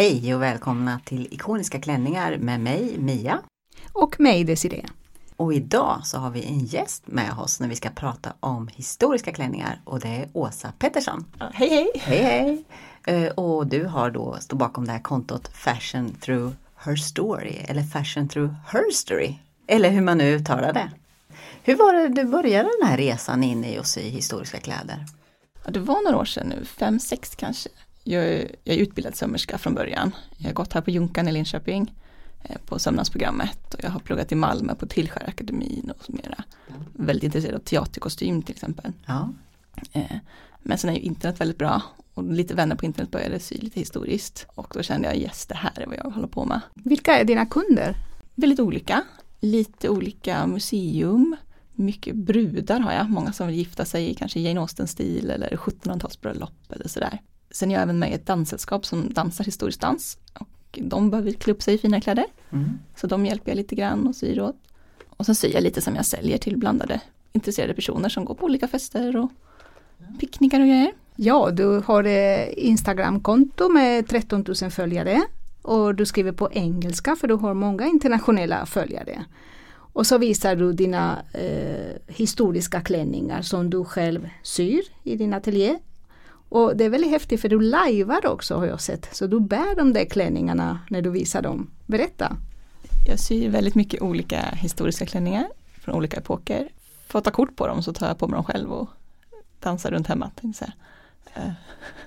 Hej 0.00 0.34
och 0.34 0.42
välkomna 0.42 1.00
till 1.04 1.28
Ikoniska 1.30 1.80
klänningar 1.80 2.36
med 2.36 2.60
mig 2.60 2.98
Mia. 2.98 3.38
Och 3.92 4.20
mig 4.20 4.44
Desiree. 4.44 4.86
Och 5.36 5.54
idag 5.54 6.00
så 6.04 6.18
har 6.18 6.30
vi 6.30 6.44
en 6.44 6.58
gäst 6.58 7.06
med 7.06 7.32
oss 7.38 7.60
när 7.60 7.68
vi 7.68 7.76
ska 7.76 7.90
prata 7.90 8.32
om 8.40 8.68
historiska 8.68 9.32
klänningar 9.32 9.80
och 9.84 10.00
det 10.00 10.08
är 10.08 10.28
Åsa 10.32 10.72
Pettersson. 10.78 11.24
Hej 11.52 11.68
hej! 11.68 11.90
Hej 11.94 12.22
hej! 12.22 12.64
Eh, 13.06 13.30
Och 13.32 13.66
du 13.66 13.84
har 13.84 14.10
då, 14.10 14.36
står 14.40 14.56
bakom 14.56 14.86
det 14.86 14.92
här 14.92 14.98
kontot 14.98 15.48
Fashion 15.48 16.14
through 16.14 16.52
her 16.76 16.96
story 16.96 17.56
eller 17.68 17.82
Fashion 17.82 18.28
through 18.28 18.54
her 18.66 18.90
story. 18.92 19.34
Eller 19.66 19.90
hur 19.90 20.00
man 20.00 20.18
nu 20.18 20.34
uttalar 20.34 20.72
det. 20.72 20.90
Hur 21.62 21.76
var 21.76 21.92
det 21.94 22.08
du 22.08 22.24
började 22.24 22.70
den 22.80 22.88
här 22.88 22.96
resan 22.96 23.42
in 23.42 23.64
i 23.64 23.78
att 23.78 23.86
sy 23.86 24.00
historiska 24.00 24.60
kläder? 24.60 25.04
Ja, 25.64 25.70
det 25.70 25.80
var 25.80 26.04
några 26.04 26.18
år 26.18 26.24
sedan 26.24 26.46
nu, 26.46 26.64
fem, 26.64 27.00
sex 27.00 27.34
kanske. 27.34 27.68
Jag, 28.10 28.24
är- 28.28 28.50
jag 28.64 28.76
är 28.76 28.80
utbildad 28.80 29.16
sömmerska 29.16 29.58
från 29.58 29.74
början. 29.74 30.14
Jag 30.36 30.48
har 30.48 30.54
gått 30.54 30.72
här 30.72 30.80
på 30.80 30.90
Junkan 30.90 31.28
i 31.28 31.32
Linköping 31.32 31.94
eh, 32.44 32.56
på 32.66 32.78
sömnadsprogrammet 32.78 33.74
och 33.74 33.84
jag 33.84 33.90
har 33.90 34.00
pluggat 34.00 34.32
i 34.32 34.34
Malmö 34.34 34.74
på 34.74 34.86
Tillskärakademin 34.86 35.92
och 35.98 36.04
så 36.04 36.12
mera. 36.12 36.44
Väldigt 36.92 37.24
intresserad 37.24 37.54
av 37.54 37.58
teaterkostym 37.58 38.42
till 38.42 38.54
exempel. 38.54 38.92
Ja, 39.06 39.28
Eh, 39.92 40.16
Men 40.62 40.78
sen 40.78 40.90
är 40.90 40.94
ju 40.94 41.00
internet 41.00 41.40
väldigt 41.40 41.58
bra 41.58 41.82
och 42.14 42.32
lite 42.32 42.54
vänner 42.54 42.76
på 42.76 42.84
internet 42.84 43.10
började 43.10 43.38
sy 43.40 43.54
lite 43.58 43.80
historiskt 43.80 44.46
och 44.54 44.72
då 44.74 44.82
kände 44.82 45.08
jag 45.08 45.16
yes, 45.16 45.46
det 45.46 45.54
här 45.54 45.80
är 45.80 45.86
vad 45.86 45.96
jag 45.96 46.10
håller 46.10 46.28
på 46.28 46.44
med. 46.44 46.60
Vilka 46.74 47.18
är 47.18 47.24
dina 47.24 47.46
kunder? 47.46 47.94
Väldigt 48.34 48.60
olika, 48.60 49.02
lite 49.40 49.88
olika 49.88 50.46
museum, 50.46 51.36
mycket 51.72 52.16
brudar 52.16 52.80
har 52.80 52.92
jag, 52.92 53.10
många 53.10 53.32
som 53.32 53.46
vill 53.46 53.56
gifta 53.56 53.84
sig 53.84 54.10
i 54.10 54.14
kanske 54.14 54.40
Jane 54.40 54.60
Austen-stil 54.60 55.30
eller 55.30 55.48
1700-talsbröllop 55.48 56.72
eller 56.74 56.88
sådär. 56.88 57.18
Sen 57.50 57.70
är 57.70 57.74
jag 57.74 57.82
även 57.82 57.98
med 57.98 58.10
i 58.10 58.14
ett 58.14 58.26
danssällskap 58.26 58.86
som 58.86 59.12
dansar 59.12 59.44
historisk 59.44 59.80
dans 59.80 60.18
och 60.34 60.78
de 60.82 61.10
behöver 61.10 61.32
klä 61.32 61.52
upp 61.52 61.62
sig 61.62 61.74
i 61.74 61.78
fina 61.78 62.00
kläder. 62.00 62.26
mm. 62.50 62.78
Så 62.96 63.06
de 63.06 63.26
hjälper 63.26 63.50
jag 63.50 63.56
lite 63.56 63.74
grann 63.74 64.06
och 64.06 64.16
syr 64.16 64.40
åt. 64.40 64.56
Och 65.08 65.26
sen 65.26 65.34
syr 65.34 65.54
jag 65.54 65.62
lite 65.62 65.80
som 65.80 65.94
jag 65.94 66.06
säljer 66.06 66.38
till 66.38 66.56
blandade 66.56 67.00
intresserade 67.32 67.74
personer 67.74 68.08
som 68.08 68.24
går 68.24 68.34
på 68.34 68.44
olika 68.44 68.68
fester 68.68 69.16
och 69.16 69.30
picknickar 70.18 70.60
och 70.60 70.66
grejer. 70.66 70.92
Ja, 71.16 71.50
du 71.50 71.82
har 71.86 72.04
ett 72.04 72.54
Instagramkonto 72.56 73.68
med 73.68 74.08
13 74.08 74.44
000 74.62 74.70
följare 74.70 75.22
och 75.62 75.94
du 75.94 76.06
skriver 76.06 76.32
på 76.32 76.52
engelska 76.52 77.16
för 77.16 77.28
du 77.28 77.34
har 77.34 77.54
många 77.54 77.86
internationella 77.86 78.66
följare. 78.66 79.24
Och 79.92 80.06
så 80.06 80.18
visar 80.18 80.56
du 80.56 80.72
dina 80.72 81.18
eh, 81.32 81.96
historiska 82.06 82.80
klänningar 82.80 83.42
som 83.42 83.70
du 83.70 83.84
själv 83.84 84.28
syr 84.42 84.82
i 85.02 85.16
din 85.16 85.34
ateljé. 85.34 85.78
Och 86.50 86.76
det 86.76 86.84
är 86.84 86.90
väldigt 86.90 87.10
häftigt 87.10 87.40
för 87.40 87.48
du 87.48 87.60
lajvar 87.60 88.26
också 88.26 88.56
har 88.56 88.66
jag 88.66 88.80
sett. 88.80 89.08
Så 89.16 89.26
du 89.26 89.40
bär 89.40 89.76
de 89.76 89.92
där 89.92 90.04
klänningarna 90.04 90.80
när 90.90 91.02
du 91.02 91.10
visar 91.10 91.42
dem. 91.42 91.70
Berätta! 91.86 92.36
Jag 93.06 93.18
syr 93.20 93.48
väldigt 93.48 93.74
mycket 93.74 94.02
olika 94.02 94.40
historiska 94.40 95.06
klänningar 95.06 95.48
från 95.80 95.94
olika 95.94 96.16
epoker. 96.16 96.68
För 97.06 97.18
att 97.18 97.24
ta 97.24 97.30
kort 97.30 97.56
på 97.56 97.66
dem 97.66 97.82
så 97.82 97.92
tar 97.92 98.08
jag 98.08 98.18
på 98.18 98.28
mig 98.28 98.36
dem 98.36 98.44
själv 98.44 98.72
och 98.72 98.88
dansar 99.60 99.90
runt 99.90 100.06
hemma. 100.06 100.30
tänkte 100.40 100.46
jag 100.46 100.54
säga. 100.56 100.72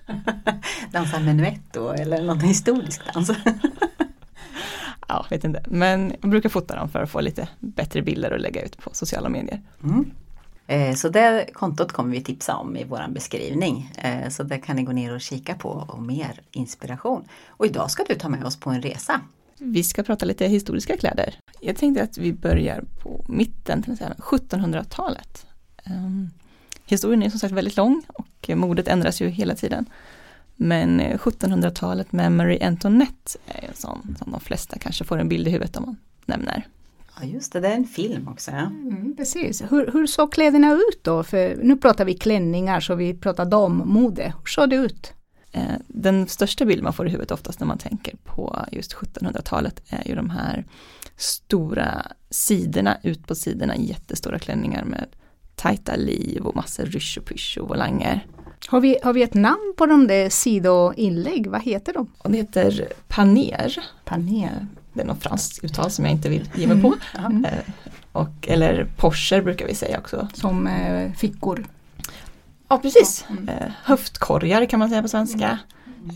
Eh, 0.07 0.53
Dansa 0.91 1.19
menuett 1.19 1.73
då 1.73 1.91
eller 1.91 2.23
någon 2.23 2.39
historisk 2.39 3.01
dans? 3.13 3.31
Ja, 5.07 5.25
vet 5.29 5.43
inte. 5.43 5.63
Men 5.67 6.13
jag 6.21 6.29
brukar 6.29 6.49
fota 6.49 6.75
dem 6.75 6.89
för 6.89 7.03
att 7.03 7.09
få 7.09 7.21
lite 7.21 7.47
bättre 7.59 8.01
bilder 8.01 8.31
och 8.33 8.39
lägga 8.39 8.61
ut 8.61 8.77
på 8.77 8.89
sociala 8.93 9.29
medier. 9.29 9.61
Mm. 9.83 10.11
Eh, 10.67 10.95
så 10.95 11.09
det 11.09 11.49
kontot 11.53 11.91
kommer 11.91 12.11
vi 12.11 12.21
tipsa 12.21 12.55
om 12.55 12.77
i 12.77 12.83
vår 12.83 13.07
beskrivning. 13.09 13.91
Eh, 13.97 14.29
så 14.29 14.43
där 14.43 14.57
kan 14.57 14.75
ni 14.75 14.83
gå 14.83 14.91
ner 14.91 15.13
och 15.15 15.21
kika 15.21 15.55
på 15.55 15.69
och 15.69 16.01
mer 16.01 16.41
inspiration. 16.51 17.27
Och 17.47 17.65
idag 17.65 17.91
ska 17.91 18.03
du 18.03 18.15
ta 18.15 18.29
med 18.29 18.45
oss 18.45 18.59
på 18.59 18.69
en 18.69 18.81
resa. 18.81 19.21
Vi 19.57 19.83
ska 19.83 20.03
prata 20.03 20.25
lite 20.25 20.47
historiska 20.47 20.97
kläder. 20.97 21.35
Jag 21.61 21.75
tänkte 21.75 22.03
att 22.03 22.17
vi 22.17 22.33
börjar 22.33 22.83
på 23.03 23.25
mitten, 23.27 23.83
1700-talet. 24.17 25.45
Ehm, 25.83 26.29
historien 26.85 27.23
är 27.23 27.29
som 27.29 27.39
sagt 27.39 27.53
väldigt 27.53 27.77
lång 27.77 28.03
och 28.07 28.49
modet 28.49 28.87
ändras 28.87 29.21
ju 29.21 29.27
hela 29.27 29.55
tiden. 29.55 29.85
Men 30.55 30.99
eh, 30.99 31.17
1700-talet 31.17 32.11
med 32.11 32.31
Marie 32.31 32.67
Antoinette 32.67 33.37
är 33.47 33.67
en 33.67 33.75
sån 33.75 34.15
som 34.19 34.31
de 34.31 34.39
flesta 34.39 34.79
kanske 34.79 35.03
får 35.03 35.17
en 35.17 35.29
bild 35.29 35.47
i 35.47 35.51
huvudet 35.51 35.77
om 35.77 35.85
man 35.85 35.97
nämner. 36.25 36.67
Ja 37.19 37.25
just 37.25 37.53
det, 37.53 37.59
det 37.59 37.67
är 37.67 37.75
en 37.75 37.85
film 37.85 38.27
också. 38.27 38.51
Ja. 38.51 38.57
Mm, 38.57 39.15
precis. 39.17 39.61
Hur, 39.61 39.91
hur 39.93 40.07
såg 40.07 40.33
kläderna 40.33 40.73
ut 40.73 40.99
då? 41.03 41.23
För 41.23 41.55
nu 41.63 41.77
pratar 41.77 42.05
vi 42.05 42.13
klänningar 42.13 42.79
så 42.79 42.95
vi 42.95 43.13
pratar 43.13 43.45
dammode. 43.45 44.23
Hur 44.39 44.45
såg 44.45 44.69
det 44.69 44.75
ut? 44.75 45.13
Eh, 45.51 45.63
Den 45.87 46.27
största 46.27 46.65
bild 46.65 46.83
man 46.83 46.93
får 46.93 47.07
i 47.07 47.09
huvudet 47.09 47.31
oftast 47.31 47.59
när 47.59 47.67
man 47.67 47.77
tänker 47.77 48.15
på 48.23 48.65
just 48.71 48.93
1700-talet 48.95 49.81
är 49.87 50.07
ju 50.07 50.15
de 50.15 50.29
här 50.29 50.65
stora 51.17 52.07
sidorna, 52.29 52.97
ut 53.03 53.27
på 53.27 53.35
sidorna, 53.35 53.75
jättestora 53.77 54.39
klänningar 54.39 54.85
med 54.85 55.07
tajta 55.55 55.95
liv 55.95 56.45
och 56.45 56.55
massor 56.55 56.85
rysch 56.85 57.17
och 57.21 57.25
pysch 57.25 57.57
och 57.61 57.69
volanger. 57.69 58.27
Har 58.67 58.81
vi, 58.81 58.97
har 59.03 59.13
vi 59.13 59.23
ett 59.23 59.33
namn 59.33 59.73
på 59.77 59.85
de 59.85 60.07
där 60.07 60.29
sidoinlägg? 60.29 61.47
Vad 61.47 61.61
heter 61.61 61.93
de? 61.93 62.11
Och 62.17 62.31
det 62.31 62.37
heter 62.37 62.87
paner, 63.07 63.77
Paner. 64.05 64.67
Det 64.93 65.01
är 65.01 65.05
något 65.05 65.23
franskt 65.23 65.63
uttal 65.63 65.91
som 65.91 66.05
jag 66.05 66.11
inte 66.11 66.29
vill 66.29 66.49
ge 66.55 66.67
mig 66.67 66.81
på. 66.81 66.95
Mm. 67.17 67.45
Eh, 67.45 67.51
Och, 68.11 68.47
eller 68.47 68.87
porser 68.97 69.41
brukar 69.41 69.67
vi 69.67 69.75
säga 69.75 69.99
också. 69.99 70.27
Som 70.33 70.67
eh, 70.67 71.11
fickor. 71.11 71.65
Ja 72.67 72.77
precis, 72.77 73.25
Mm. 73.29 73.49
Eh, 73.49 73.71
höftkorgar 73.83 74.65
kan 74.65 74.79
man 74.79 74.89
säga 74.89 75.01
på 75.01 75.07
svenska. 75.07 75.59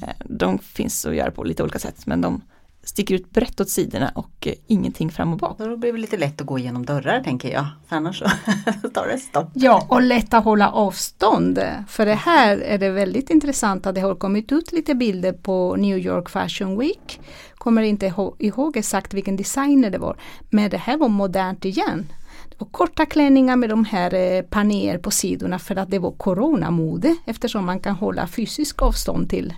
Eh, 0.02 0.10
De 0.26 0.60
finns 0.60 1.06
att 1.06 1.16
göra 1.16 1.32
på 1.32 1.44
lite 1.44 1.64
olika 1.64 1.80
sätt 1.80 2.06
men 2.06 2.22
de 2.22 2.42
sticker 2.84 3.16
ut 3.16 3.32
brett 3.32 3.62
åt 3.62 3.70
sidorna 3.70 4.12
och 4.16 4.48
ingenting 4.68 5.12
fram 5.12 5.32
och 5.34 5.38
bak. 5.40 5.58
Då 5.58 5.78
blir 5.78 5.94
det 5.94 6.00
lite 6.00 6.18
lätt 6.18 6.42
att 6.42 6.48
gå 6.48 6.60
igenom 6.60 6.86
dörrar 6.86 7.24
tänker 7.24 7.54
jag. 7.54 7.66
För 7.88 7.96
annars 7.96 8.20
så 8.82 8.90
tar 8.90 9.08
det 9.08 9.18
stopp. 9.18 9.50
Ja, 9.54 9.86
och 9.90 10.02
lätt 10.02 10.34
att 10.34 10.44
hålla 10.44 10.72
avstånd. 10.72 11.60
För 11.88 12.06
det 12.06 12.14
här 12.16 12.58
är 12.58 12.78
det 12.78 12.90
väldigt 12.90 13.30
intressant 13.30 13.86
att 13.88 13.96
det 13.96 14.02
har 14.02 14.16
kommit 14.16 14.52
ut 14.52 14.72
lite 14.72 14.96
bilder 14.96 15.34
på 15.34 15.76
New 15.76 15.98
York 15.98 16.30
Fashion 16.30 16.80
Week. 16.80 17.20
Kommer 17.68 17.82
inte 17.82 18.06
ihå- 18.08 18.36
ihåg 18.40 18.78
exakt 18.78 19.14
vilken 19.14 19.36
designer 19.38 19.90
det 19.90 19.98
var. 19.98 20.18
Men 20.50 20.70
det 20.70 20.78
här 20.78 20.98
var 20.98 21.08
modernt 21.10 21.66
igen. 21.66 22.12
Det 22.50 22.56
var 22.60 22.68
korta 22.68 23.06
klänningar 23.06 23.56
med 23.56 23.70
de 23.70 23.86
här 23.86 24.14
eh, 24.14 24.42
panéer 24.42 24.98
på 24.98 25.12
sidorna 25.12 25.60
för 25.60 25.76
att 25.76 25.90
det 25.92 26.00
var 26.00 26.12
coronamode 26.12 27.16
eftersom 27.26 27.66
man 27.66 27.80
kan 27.80 27.96
hålla 27.96 28.28
fysisk 28.28 28.82
avstånd 28.82 29.30
till 29.30 29.54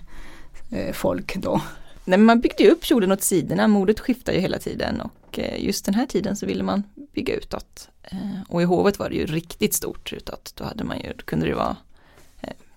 eh, 0.70 0.92
folk 0.92 1.36
då. 1.36 1.60
Nej, 2.04 2.18
men 2.18 2.24
man 2.24 2.40
byggde 2.40 2.70
upp 2.70 2.84
kjolen 2.84 3.12
åt 3.12 3.22
sidorna, 3.22 3.68
modet 3.68 4.00
skiftar 4.00 4.32
ju 4.32 4.38
hela 4.40 4.58
tiden 4.58 5.00
och 5.00 5.38
eh, 5.38 5.64
just 5.64 5.84
den 5.84 5.94
här 5.94 6.06
tiden 6.06 6.36
så 6.36 6.46
ville 6.46 6.62
man 6.62 6.82
bygga 7.14 7.34
utåt. 7.34 7.88
Eh, 8.02 8.18
Och 8.48 8.62
i 8.62 8.64
hovet 8.64 8.98
var 8.98 9.08
det 9.10 9.14
ju 9.16 9.26
riktigt 9.26 9.74
stort 9.74 10.12
utåt, 10.12 10.52
då 10.56 10.64
hade 10.64 10.84
man 10.84 10.98
ju, 10.98 11.12
kunde 11.24 11.46
det 11.46 11.54
vara 11.54 11.76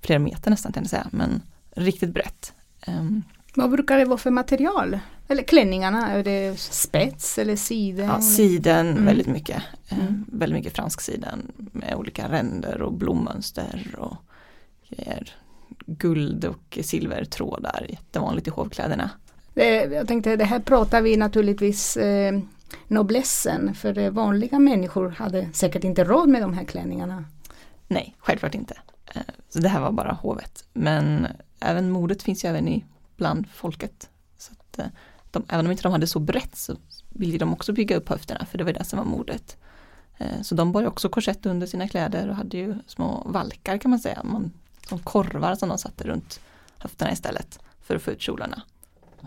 flera 0.02 0.20
meter 0.20 0.52
nästan 0.52 0.72
jag 0.76 0.88
säga, 0.90 1.08
men 1.12 1.42
riktigt 1.76 2.14
brett. 2.14 2.54
Ehm, 2.82 3.24
Vad 3.56 3.70
brukar 3.70 3.98
det 3.98 4.06
vara 4.06 4.18
för 4.18 4.32
material? 4.32 5.00
Eller 5.34 5.44
klänningarna, 5.44 6.12
är 6.12 6.24
det 6.24 6.60
spets 6.60 7.38
eller 7.38 7.56
siden? 7.56 8.06
Ja, 8.06 8.22
siden 8.22 8.88
Mm. 8.90 9.06
väldigt 9.06 9.28
mycket. 9.28 9.64
Eh, 9.90 10.00
Mm. 10.00 10.26
Väldigt 10.28 10.58
mycket 10.60 10.76
fransk 10.76 11.02
siden 11.02 11.52
med 11.56 11.96
olika 11.96 12.30
ränder 12.32 12.82
och 12.82 12.94
blommönster 12.94 13.96
och 13.98 14.16
grejer. 14.90 15.36
Guld 15.86 16.46
och 16.46 16.80
silvertrådar, 16.82 17.86
jättevanligt 17.90 18.48
i 18.48 18.52
hovkläderna. 18.52 19.10
Det, 19.54 19.70
jag 19.84 20.08
tänkte 20.08 20.36
det 20.36 20.46
här 20.46 20.60
pratar 20.60 21.02
vi 21.02 21.18
naturligtvis 21.18 21.98
eh, 21.98 22.40
noblessen 22.88 23.76
för 23.76 23.98
eh, 23.98 24.10
vanliga 24.12 24.60
människor 24.60 25.10
hade 25.10 25.50
säkert 25.54 25.84
inte 25.84 26.04
råd 26.04 26.30
med 26.30 26.42
de 26.42 26.54
här 26.54 26.64
klänningarna. 26.66 27.26
Nej, 27.88 28.16
självklart 28.20 28.56
inte. 28.56 28.78
Eh, 29.16 29.22
Så 29.50 29.60
det 29.60 29.70
här 29.70 29.82
var 29.82 29.92
bara 29.92 30.12
hovet. 30.14 30.64
Men 30.74 31.28
även 31.60 31.90
modet 31.92 32.24
finns 32.24 32.46
ju 32.46 32.50
även 32.50 32.68
i 32.68 32.86
bland 33.18 33.48
folket. 33.54 34.10
Så 34.38 34.52
att 34.52 34.80
de, 35.34 35.44
även 35.50 35.66
om 35.66 35.72
inte 35.72 35.84
de 35.84 35.92
hade 35.92 36.08
så 36.08 36.20
brett 36.20 36.56
så 36.56 36.76
ville 37.10 37.38
de 37.38 37.54
också 37.54 37.74
bygga 37.74 37.96
upp 37.96 38.10
höfterna 38.10 38.46
för 38.46 38.58
det 38.58 38.64
var 38.64 38.74
det 38.74 38.84
som 38.84 39.00
var 39.00 39.06
modet. 39.06 39.58
Eh, 40.18 40.42
så 40.42 40.56
de 40.56 40.72
bar 40.72 40.82
ju 40.82 40.88
också 40.88 41.10
korsett 41.10 41.46
under 41.46 41.68
sina 41.68 41.88
kläder 41.88 42.30
och 42.30 42.36
hade 42.36 42.58
ju 42.58 42.76
små 42.88 43.24
valkar 43.26 43.78
kan 43.78 43.92
man 43.92 44.00
säga. 44.00 44.22
Man, 44.24 44.52
som 44.90 45.00
korvar 45.00 45.56
som 45.56 45.70
de 45.70 45.78
satte 45.78 46.04
runt 46.04 46.40
höfterna 46.78 47.12
istället 47.12 47.60
för 47.82 47.96
att 47.96 48.02
få 48.02 48.12
ut 48.12 48.22
kjolarna. 48.22 48.62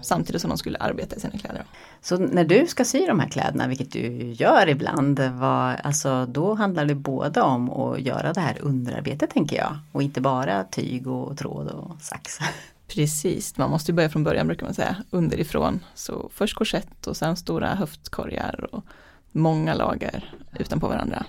Samtidigt 0.02 0.40
som 0.40 0.48
de 0.48 0.58
skulle 0.58 0.78
arbeta 0.78 1.16
i 1.16 1.20
sina 1.20 1.38
kläder. 1.38 1.64
Så 2.00 2.16
när 2.16 2.44
du 2.44 2.66
ska 2.66 2.84
sy 2.84 3.06
de 3.06 3.20
här 3.20 3.28
kläderna, 3.28 3.68
vilket 3.68 3.92
du 3.92 4.32
gör 4.32 4.68
ibland, 4.68 5.20
vad, 5.20 5.76
alltså, 5.82 6.26
då 6.26 6.54
handlar 6.54 6.84
det 6.84 6.94
både 6.94 7.40
om 7.40 7.70
att 7.70 8.00
göra 8.00 8.32
det 8.32 8.40
här 8.40 8.58
underarbetet 8.60 9.30
tänker 9.30 9.56
jag. 9.56 9.78
Och 9.92 10.02
inte 10.02 10.20
bara 10.20 10.64
tyg 10.64 11.06
och 11.06 11.38
tråd 11.38 11.68
och 11.68 12.02
sax. 12.02 12.38
Precis, 12.88 13.58
man 13.58 13.70
måste 13.70 13.92
börja 13.92 14.08
från 14.08 14.24
början 14.24 14.46
brukar 14.46 14.66
man 14.66 14.74
säga, 14.74 14.96
underifrån. 15.10 15.84
Så 15.94 16.30
först 16.34 16.56
korsett 16.56 17.06
och 17.06 17.16
sen 17.16 17.36
stora 17.36 17.74
höftkorgar 17.74 18.74
och 18.74 18.84
många 19.32 19.74
lager 19.74 20.34
utanpå 20.58 20.88
varandra. 20.88 21.24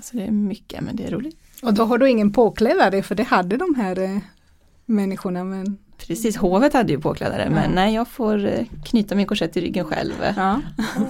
Så 0.00 0.16
det 0.16 0.22
är 0.22 0.30
mycket, 0.30 0.80
men 0.80 0.96
det 0.96 1.06
är 1.06 1.10
roligt. 1.10 1.38
Och 1.62 1.74
då 1.74 1.84
har 1.84 1.98
du 1.98 2.10
ingen 2.10 2.32
påklädare 2.32 3.02
för 3.02 3.14
det 3.14 3.22
hade 3.22 3.56
de 3.56 3.74
här 3.74 3.98
eh, 3.98 4.18
människorna 4.86 5.44
men 5.44 5.78
Precis, 5.98 6.36
hovet 6.36 6.72
hade 6.72 6.92
ju 6.92 7.00
påklädare 7.00 7.50
men 7.50 7.70
nej 7.70 7.94
jag 7.94 8.08
får 8.08 8.46
eh, 8.46 8.64
knyta 8.84 9.14
min 9.14 9.26
korsett 9.26 9.56
i 9.56 9.60
ryggen 9.60 9.84
själv. 9.84 10.14
Ja. 10.36 10.60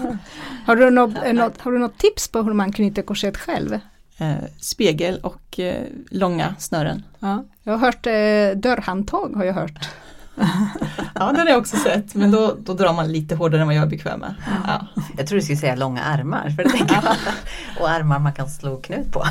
har, 0.66 0.76
du 0.76 0.90
något, 0.90 1.14
eh, 1.24 1.32
något, 1.32 1.60
har 1.60 1.72
du 1.72 1.78
något 1.78 1.98
tips 1.98 2.28
på 2.28 2.42
hur 2.42 2.52
man 2.52 2.72
knyter 2.72 3.02
korsett 3.02 3.36
själv? 3.36 3.78
Eh, 4.18 4.36
spegel 4.60 5.20
och 5.22 5.60
eh, 5.60 5.84
långa 6.10 6.54
snören. 6.58 7.02
Ja. 7.18 7.44
Jag 7.62 7.72
har 7.72 7.78
hört 7.78 8.06
eh, 8.06 8.60
dörrhandtag 8.60 9.32
har 9.36 9.44
jag 9.44 9.54
hört. 9.54 9.88
ja 11.14 11.26
den 11.26 11.36
har 11.36 11.46
jag 11.46 11.58
också 11.58 11.76
sett 11.76 12.14
men 12.14 12.30
då, 12.30 12.56
då 12.58 12.74
drar 12.74 12.92
man 12.92 13.12
lite 13.12 13.34
hårdare 13.34 13.60
än 13.60 13.66
vad 13.66 13.76
jag 13.76 13.82
är 13.82 13.90
bekväm 13.90 14.20
med. 14.20 14.34
Ja. 14.66 14.86
Jag 15.16 15.26
tror 15.26 15.36
du 15.36 15.42
skulle 15.42 15.58
säga 15.58 15.74
långa 15.74 16.02
armar 16.02 16.50
för 16.50 16.64
det 16.64 16.94
jag. 16.94 17.04
och 17.80 17.90
armar 17.90 18.18
man 18.18 18.32
kan 18.32 18.48
slå 18.48 18.76
knut 18.76 19.12
på. 19.12 19.24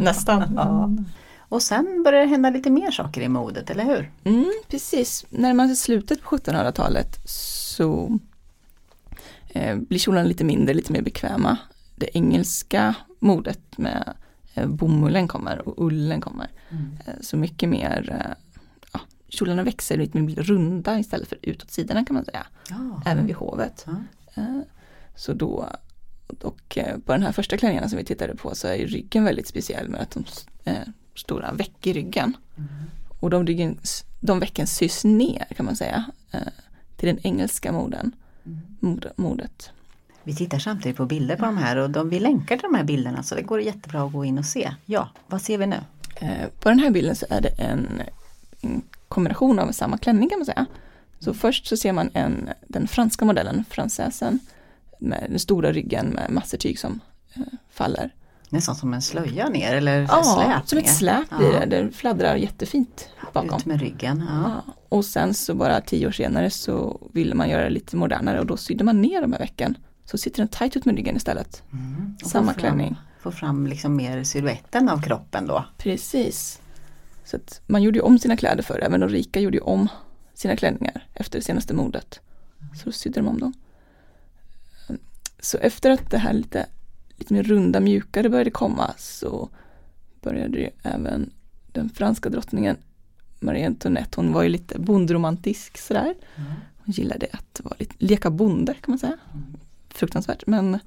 Nästan. 0.00 0.42
Ja. 0.56 0.90
Och 1.38 1.62
sen 1.62 2.02
börjar 2.04 2.20
det 2.20 2.26
hända 2.26 2.50
lite 2.50 2.70
mer 2.70 2.90
saker 2.90 3.20
i 3.20 3.28
modet, 3.28 3.70
eller 3.70 3.84
hur? 3.84 4.10
Mm, 4.24 4.52
precis, 4.68 5.26
när 5.30 5.54
man 5.54 5.70
är 5.70 5.74
slutet 5.74 6.22
på 6.22 6.36
1700-talet 6.36 7.18
så 7.24 8.18
eh, 9.48 9.76
blir 9.76 9.98
kjolarna 9.98 10.28
lite 10.28 10.44
mindre, 10.44 10.74
lite 10.74 10.92
mer 10.92 11.02
bekväma. 11.02 11.56
Det 11.96 12.16
engelska 12.16 12.94
modet 13.22 13.78
med 13.78 14.14
eh, 14.54 14.66
bomullen 14.66 15.28
kommer 15.28 15.68
och 15.68 15.86
ullen 15.86 16.20
kommer. 16.20 16.50
Mm. 16.70 16.98
Eh, 17.06 17.14
så 17.20 17.36
mycket 17.36 17.68
mer, 17.68 18.10
eh, 18.10 18.34
ja, 18.92 19.00
kjolarna 19.28 19.62
växer 19.62 19.96
lite 19.96 20.18
mer 20.18 20.34
runda 20.34 20.98
istället 20.98 21.28
för 21.28 21.38
utåt 21.42 21.70
sidorna 21.70 22.04
kan 22.04 22.14
man 22.14 22.24
säga. 22.24 22.46
Oh. 22.70 23.02
Även 23.06 23.26
vid 23.26 23.36
hovet. 23.36 23.86
Oh. 24.36 24.60
så 25.16 25.32
då 25.32 25.68
och 26.40 26.78
på 27.04 27.12
den 27.12 27.22
här 27.22 27.32
första 27.32 27.56
klänningarna 27.56 27.88
som 27.88 27.98
vi 27.98 28.04
tittade 28.04 28.36
på 28.36 28.54
så 28.54 28.68
är 28.68 28.86
ryggen 28.86 29.24
väldigt 29.24 29.46
speciell 29.46 29.88
med 29.88 30.00
att 30.00 30.10
de 30.10 30.24
stora 31.14 31.52
veck 31.52 31.86
i 31.86 31.92
ryggen. 31.92 32.36
Mm. 32.56 32.68
Och 33.20 33.30
de, 33.30 33.46
ryggen, 33.46 33.78
de 34.20 34.40
vecken 34.40 34.66
sys 34.66 35.04
ner 35.04 35.46
kan 35.56 35.66
man 35.66 35.76
säga 35.76 36.04
till 36.96 37.08
den 37.08 37.18
engelska 37.26 37.72
moden, 37.72 38.12
mm. 38.44 38.60
mod, 38.80 39.06
modet. 39.16 39.70
Vi 40.24 40.34
tittar 40.34 40.58
samtidigt 40.58 40.96
på 40.96 41.06
bilder 41.06 41.36
på 41.36 41.44
de 41.44 41.56
här 41.56 41.76
och 41.76 41.90
de, 41.90 42.08
vi 42.08 42.20
länkar 42.20 42.56
till 42.56 42.68
de 42.70 42.74
här 42.74 42.84
bilderna 42.84 43.22
så 43.22 43.34
det 43.34 43.42
går 43.42 43.60
jättebra 43.60 44.02
att 44.02 44.12
gå 44.12 44.24
in 44.24 44.38
och 44.38 44.44
se. 44.44 44.74
Ja, 44.84 45.08
vad 45.26 45.42
ser 45.42 45.58
vi 45.58 45.66
nu? 45.66 45.80
Eh, 46.16 46.48
på 46.60 46.68
den 46.68 46.78
här 46.78 46.90
bilden 46.90 47.16
så 47.16 47.26
är 47.30 47.40
det 47.40 47.48
en, 47.48 48.02
en 48.60 48.82
kombination 49.08 49.58
av 49.58 49.72
samma 49.72 49.98
klänning 49.98 50.28
kan 50.28 50.38
man 50.38 50.46
säga. 50.46 50.66
Så 51.18 51.34
först 51.34 51.66
så 51.66 51.76
ser 51.76 51.92
man 51.92 52.10
en, 52.14 52.48
den 52.68 52.88
franska 52.88 53.24
modellen, 53.24 53.64
fransäsen, 53.70 54.38
med 54.98 55.26
den 55.28 55.38
stora 55.38 55.72
ryggen 55.72 56.06
med 56.06 56.30
massor 56.30 56.58
tyg 56.58 56.78
som 56.78 57.00
eh, 57.34 57.42
faller. 57.70 58.14
Nästan 58.48 58.74
som 58.74 58.94
en 58.94 59.02
slöja 59.02 59.48
ner 59.48 59.74
eller 59.74 60.00
ja, 60.00 60.22
släp 60.22 60.68
som 60.68 60.78
ett 60.78 60.96
släp 60.96 61.38
blir 61.38 61.52
det. 61.52 61.66
Det 61.66 61.90
fladdrar 61.90 62.36
jättefint 62.36 63.08
bakom. 63.32 63.58
Ut 63.58 63.66
med 63.66 63.80
ryggen. 63.80 64.24
Ja. 64.28 64.62
ja. 64.66 64.74
Och 64.88 65.04
sen 65.04 65.34
så 65.34 65.54
bara 65.54 65.80
tio 65.80 66.06
år 66.06 66.10
senare 66.10 66.50
så 66.50 67.00
ville 67.12 67.34
man 67.34 67.50
göra 67.50 67.64
det 67.64 67.70
lite 67.70 67.96
modernare 67.96 68.40
och 68.40 68.46
då 68.46 68.56
sydde 68.56 68.84
man 68.84 69.00
ner 69.00 69.22
de 69.22 69.32
här 69.32 69.38
vecken. 69.38 69.76
Så 70.04 70.18
sitter 70.18 70.38
den 70.38 70.48
tight 70.48 70.76
ut 70.76 70.84
med 70.84 70.96
ryggen 70.96 71.16
istället. 71.16 71.62
Mm. 71.72 72.16
Samma 72.24 72.54
klänning. 72.54 72.96
Få 73.20 73.32
fram 73.32 73.66
liksom 73.66 73.96
mer 73.96 74.24
siluetten 74.24 74.88
av 74.88 75.02
kroppen 75.02 75.46
då. 75.46 75.64
Precis. 75.78 76.60
Så 77.24 77.38
man 77.66 77.82
gjorde 77.82 77.98
ju 77.98 78.02
om 78.02 78.18
sina 78.18 78.36
kläder 78.36 78.62
förr, 78.62 78.80
även 78.82 79.00
de 79.00 79.08
rika 79.08 79.40
gjorde 79.40 79.56
ju 79.56 79.62
om 79.62 79.88
sina 80.34 80.56
klänningar 80.56 81.06
efter 81.14 81.38
det 81.38 81.44
senaste 81.44 81.74
modet. 81.74 82.20
Så 82.74 82.84
då 82.84 82.92
sydde 82.92 83.20
de 83.20 83.28
om 83.28 83.38
dem. 83.38 83.52
Så 85.40 85.58
efter 85.58 85.90
att 85.90 86.10
det 86.10 86.18
här 86.18 86.32
lite, 86.32 86.66
lite 87.16 87.34
mer 87.34 87.42
runda, 87.42 87.80
mjukare 87.80 88.28
började 88.28 88.50
komma 88.50 88.94
så 88.98 89.48
började 90.20 90.58
ju 90.58 90.70
även 90.82 91.30
den 91.72 91.90
franska 91.90 92.28
drottningen 92.28 92.76
Marie 93.40 93.66
Antoinette, 93.66 94.20
hon 94.20 94.32
var 94.32 94.42
ju 94.42 94.48
lite 94.48 94.78
bondromantisk 94.78 95.78
sådär. 95.78 96.14
Mm. 96.36 96.52
Hon 96.84 96.92
gillade 96.92 97.26
att 97.32 97.60
vara 97.64 97.76
lite, 97.78 97.94
leka 97.98 98.30
bonde 98.30 98.74
kan 98.74 98.92
man 98.92 98.98
säga. 98.98 99.18
Mm. 99.92 99.98
Fruktansvärt 99.98 100.46
men 100.46 100.78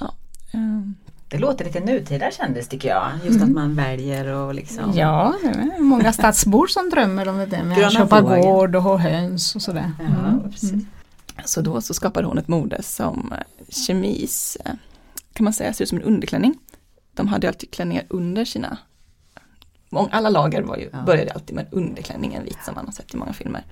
ja. 0.00 0.14
Um. 0.54 0.96
Det 1.30 1.38
låter 1.38 1.64
lite 1.64 1.80
nutida 1.80 2.30
kändis 2.30 2.68
tycker 2.68 2.88
jag. 2.88 3.10
Just 3.24 3.36
mm. 3.36 3.42
att 3.42 3.54
man 3.54 3.74
väljer 3.74 4.26
och 4.26 4.54
liksom 4.54 4.92
Ja, 4.94 5.34
det 5.42 5.48
är 5.48 5.80
många 5.80 6.12
stadsbor 6.12 6.66
som 6.66 6.90
drömmer 6.90 7.28
om 7.28 7.38
det 7.38 7.62
med 7.64 7.86
att 7.86 7.92
köpa 7.92 8.20
gård 8.20 8.76
och 8.76 8.82
ha 8.82 8.96
höns 8.96 9.54
och 9.54 9.62
sådär. 9.62 9.92
Ja, 9.98 10.04
mm. 10.68 10.86
Så 11.44 11.60
då 11.60 11.80
så 11.80 11.94
skapade 11.94 12.26
hon 12.26 12.38
ett 12.38 12.48
mode 12.48 12.82
som 12.82 13.32
eh, 13.32 13.66
kemis, 13.68 14.56
eh, 14.64 14.72
kan 15.32 15.44
man 15.44 15.52
säga, 15.52 15.72
ser 15.72 15.84
ut 15.84 15.88
som 15.88 15.98
en 15.98 16.04
underklänning. 16.04 16.58
De 17.14 17.28
hade 17.28 17.48
alltid 17.48 17.70
klänningar 17.70 18.04
under 18.08 18.44
sina, 18.44 18.78
alla 19.90 20.28
lager 20.28 20.62
var 20.62 20.76
ju, 20.76 20.90
ja. 20.92 21.02
började 21.02 21.32
alltid 21.32 21.56
med 21.56 21.66
underklänning, 21.70 22.34
en 22.34 22.44
vit 22.44 22.58
som 22.64 22.74
man 22.74 22.84
har 22.84 22.92
sett 22.92 23.14
i 23.14 23.16
många 23.16 23.32
filmer. 23.32 23.64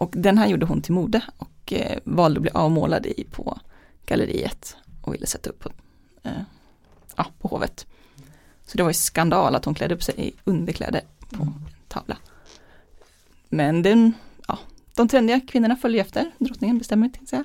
Och 0.00 0.12
den 0.16 0.38
här 0.38 0.46
gjorde 0.46 0.66
hon 0.66 0.82
till 0.82 0.92
mode 0.92 1.22
och 1.36 1.72
eh, 1.72 1.98
valde 2.04 2.38
att 2.38 2.42
bli 2.42 2.50
avmålad 2.50 3.06
i 3.06 3.24
på 3.24 3.58
galleriet 4.06 4.76
och 5.02 5.14
ville 5.14 5.26
sätta 5.26 5.50
upp 5.50 5.58
på, 5.58 5.70
eh, 6.22 6.32
ja, 7.16 7.26
på 7.38 7.48
hovet. 7.48 7.86
Så 8.66 8.76
det 8.76 8.82
var 8.82 8.90
ju 8.90 8.94
skandal 8.94 9.54
att 9.54 9.64
hon 9.64 9.74
klädde 9.74 9.94
upp 9.94 10.02
sig 10.02 10.14
i 10.18 10.32
underkläder 10.44 11.00
på 11.30 11.42
mm. 11.42 11.54
tavla. 11.88 12.16
Men 13.48 13.82
den 13.82 14.12
de 15.00 15.08
trendiga 15.08 15.40
kvinnorna 15.40 15.76
följer 15.76 16.00
efter, 16.00 16.30
drottningen 16.38 16.78
bestämmer 16.78 17.08
tänkte 17.08 17.36
jag. 17.36 17.44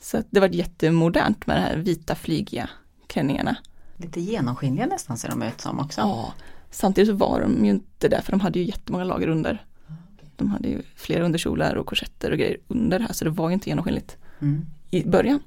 Så 0.00 0.22
det 0.30 0.40
var 0.40 0.48
jättemodernt 0.48 1.46
med 1.46 1.56
de 1.56 1.60
här 1.60 1.76
vita 1.76 2.14
flygiga 2.14 2.70
klänningarna. 3.06 3.56
Lite 3.96 4.20
genomskinliga 4.20 4.86
nästan 4.86 5.18
ser 5.18 5.28
de 5.28 5.42
ut 5.42 5.60
som 5.60 5.80
också. 5.80 6.00
Ja, 6.00 6.34
samtidigt 6.70 7.08
så 7.08 7.14
var 7.14 7.40
de 7.40 7.64
ju 7.64 7.70
inte 7.70 8.08
det 8.08 8.22
för 8.22 8.32
de 8.32 8.40
hade 8.40 8.58
ju 8.58 8.64
jättemånga 8.64 9.04
lager 9.04 9.28
under. 9.28 9.66
De 10.40 10.50
hade 10.50 10.68
ju 10.68 10.82
flera 10.94 11.24
underkjolar 11.24 11.74
och 11.74 11.86
korsetter 11.86 12.30
och 12.30 12.38
grejer 12.38 12.56
under 12.68 12.98
det 12.98 13.04
här 13.04 13.12
så 13.12 13.24
det 13.24 13.30
var 13.30 13.48
ju 13.48 13.54
inte 13.54 13.68
genomskinligt 13.68 14.16
mm. 14.40 14.66
i 14.90 15.04
början. 15.04 15.40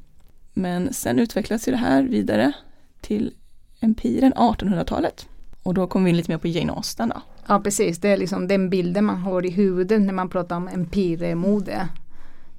Men 0.54 0.94
sen 0.94 1.19
utvecklades 1.19 1.68
ju 1.68 1.72
det 1.72 1.78
här 1.78 2.04
vidare 2.04 2.54
till 3.01 3.34
empiren 3.80 4.34
1800-talet. 4.34 5.28
Och 5.63 5.74
då 5.74 5.88
kom 5.88 6.04
vi 6.04 6.10
in 6.10 6.18
lite 6.18 6.31
mer 6.31 6.38
på 6.38 6.48
Jane 6.48 6.74
Austen 6.74 7.10
då. 7.10 7.22
Ja 7.48 7.60
precis, 7.60 8.00
det 8.00 8.10
är 8.10 8.18
liksom 8.18 8.48
den 8.48 8.69
bilden 8.69 9.06
man 9.06 9.18
har 9.18 9.45
i 9.45 9.50
huvudet 9.50 10.01
när 10.01 10.13
man 10.13 10.30
pratar 10.30 10.56
om 10.56 10.68
empiremode. 10.68 11.88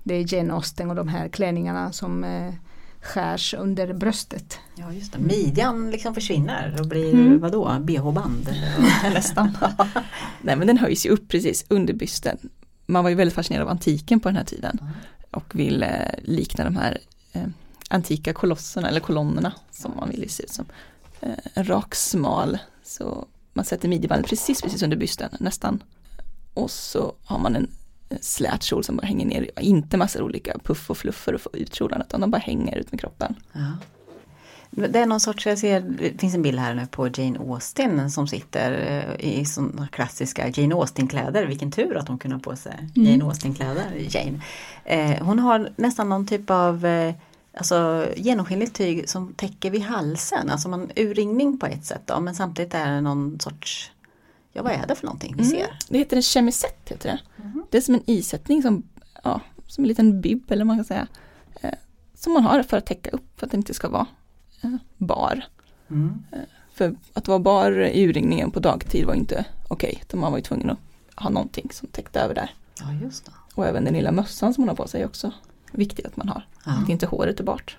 Det 0.03 0.15
är 0.15 0.35
Jane 0.35 0.53
Austen 0.53 0.91
och 0.91 0.97
de 0.97 1.09
här 1.09 1.29
klänningarna 1.29 1.93
som 1.93 2.25
eh, 2.25 2.55
skärs 3.05 3.55
under 3.55 3.93
bröstet. 3.93 4.59
Ja 4.75 4.93
just 4.93 5.13
det, 5.13 5.19
midjan 5.19 5.91
liksom 5.91 6.15
försvinner 6.15 6.77
och 6.81 6.87
blir 6.87 7.15
mm. 7.15 7.41
vadå, 7.41 7.77
bh-band? 7.81 8.49
Nästan. 9.03 9.59
Nej 10.43 10.57
men 10.57 10.67
den 10.67 10.79
höjs 10.79 11.07
ju 11.07 11.11
upp 11.11 11.29
precis 11.29 11.65
under 11.69 11.95
bysten. 11.95 12.39
Man 12.87 13.03
var 13.03 13.11
ju 13.11 13.17
väldigt 13.17 13.35
fascinerad 13.35 13.63
av 13.63 13.71
antiken 13.71 14.21
på 14.21 14.29
den 14.29 14.37
här 14.37 14.45
tiden 14.45 14.79
mm. 14.81 14.93
och 15.31 15.55
ville 15.55 15.87
eh, 15.87 16.19
likna 16.23 16.65
de 16.65 16.77
här 16.77 16.99
eh, 17.33 17.47
antika 17.89 18.33
kolosserna 18.33 18.89
eller 18.89 19.01
kolonnerna 19.01 19.53
som 19.71 19.93
man 19.97 20.11
ville 20.11 20.29
se 20.29 20.43
ut 20.43 20.51
som. 20.51 20.67
Eh, 21.21 21.31
en 21.55 21.65
rak 21.65 21.95
smal 21.95 22.59
så 22.85 23.27
man 23.53 23.65
sätter 23.65 23.89
midjebandet 23.89 24.31
precis, 24.31 24.63
precis 24.63 24.83
under 24.83 24.97
bysten 24.97 25.31
nästan. 25.41 25.83
Och 26.55 26.71
så 26.71 27.15
har 27.25 27.39
man 27.39 27.57
en 27.57 27.71
slät 28.21 28.63
kjol 28.63 28.85
som 28.85 28.97
bara 28.97 29.07
hänger 29.07 29.27
ner, 29.27 29.51
inte 29.61 29.97
massor 29.97 30.23
olika 30.23 30.59
puff 30.65 30.91
och 30.91 30.99
fluff 30.99 31.15
för 31.17 31.35
att 31.35 31.41
få 31.41 31.51
ut 31.53 31.75
kjolen 31.75 32.01
utan 32.01 32.21
de 32.21 32.31
bara 32.31 32.39
hänger 32.39 32.77
ut 32.77 32.93
med 32.93 33.01
kroppen. 33.01 33.35
Ja. 33.53 33.73
Det 34.77 34.99
är 34.99 35.07
någon 35.07 35.21
sorts, 35.21 35.47
jag 35.47 35.59
ser, 35.59 35.81
det 35.81 36.21
finns 36.21 36.35
en 36.35 36.43
bild 36.43 36.59
här 36.59 36.75
nu 36.75 36.87
på 36.87 37.09
Jane 37.09 37.39
Austen 37.39 38.11
som 38.11 38.27
sitter 38.29 38.73
eh, 39.19 39.29
i 39.29 39.45
sådana 39.45 39.89
klassiska 39.93 40.49
Jane 40.49 40.75
Austen-kläder. 40.75 41.47
Vilken 41.47 41.71
tur 41.71 41.97
att 41.97 42.09
hon 42.09 42.19
kunde 42.19 42.37
ha 42.37 42.43
på 42.43 42.57
sig 42.57 42.91
mm. 42.97 43.11
Jane 43.11 43.25
Austen-kläder, 43.25 43.85
Jane. 43.97 44.41
Eh, 44.85 45.27
hon 45.27 45.39
har 45.39 45.69
nästan 45.77 46.09
någon 46.09 46.27
typ 46.27 46.51
av 46.51 46.87
eh, 46.87 47.15
alltså, 47.57 48.09
genomskinligt 48.17 48.77
tyg 48.77 49.09
som 49.09 49.33
täcker 49.35 49.71
vid 49.71 49.83
halsen, 49.83 50.51
alltså 50.51 50.69
man 50.69 50.91
urringning 50.97 51.59
på 51.59 51.67
ett 51.67 51.85
sätt 51.85 52.03
då, 52.05 52.21
men 52.21 52.35
samtidigt 52.35 52.75
är 52.75 52.91
det 52.91 53.01
någon 53.01 53.41
sorts 53.41 53.91
Ja 54.57 54.63
vad 54.63 54.73
är 54.73 54.87
det 54.87 54.95
för 54.95 55.07
någonting 55.07 55.35
vi 55.37 55.43
mm. 55.43 55.51
ser? 55.51 55.79
Det 55.89 55.99
heter 55.99 56.17
en 56.17 56.23
chemisett 56.23 56.91
heter 56.91 57.09
det. 57.09 57.43
Mm. 57.43 57.65
Det 57.71 57.77
är 57.77 57.81
som 57.81 57.95
en 57.95 58.03
isättning 58.07 58.63
som, 58.63 58.83
ja, 59.25 59.41
som 59.67 59.85
en 59.85 59.89
liten 59.89 60.21
bibb 60.21 60.53
eller 60.53 60.65
man 60.65 60.77
kan 60.77 60.85
säga. 60.85 61.07
Eh, 61.61 61.75
som 62.15 62.33
man 62.33 62.43
har 62.43 62.63
för 62.63 62.77
att 62.77 62.87
täcka 62.87 63.11
upp 63.11 63.41
för 63.41 63.47
att 63.47 63.51
det 63.51 63.57
inte 63.57 63.75
ska 63.75 63.89
vara 63.89 64.07
eh, 64.63 64.75
bar. 64.97 65.45
Mm. 65.91 66.25
Eh, 66.33 66.39
för 66.75 66.97
att 67.13 67.29
vara 67.29 67.39
bar 67.39 67.73
i 67.73 68.05
urringningen 68.05 68.51
på 68.51 68.61
dagtid 68.61 69.07
var 69.07 69.15
inte 69.15 69.45
okej, 69.69 69.89
okay, 69.89 70.03
utan 70.03 70.21
man 70.21 70.33
var 70.33 70.39
ju 70.39 70.43
tvungen 70.43 70.71
att 70.71 70.79
ha 71.17 71.31
någonting 71.31 71.69
som 71.73 71.89
täckte 71.89 72.21
över 72.21 72.35
där. 72.35 72.55
Ja, 72.81 72.93
just 73.03 73.25
det. 73.25 73.33
Och 73.55 73.67
även 73.67 73.85
den 73.85 73.95
lilla 73.95 74.13
mössan 74.13 74.55
som 74.55 74.63
man 74.63 74.69
har 74.69 74.77
på 74.77 74.89
sig 74.89 75.05
också 75.05 75.33
viktigt 75.73 76.07
att 76.07 76.17
man 76.17 76.29
har. 76.29 76.47
Ja. 76.67 76.73
Att 76.83 76.89
inte 76.89 77.07
håret 77.07 77.41
är 77.41 77.45
bort. 77.45 77.79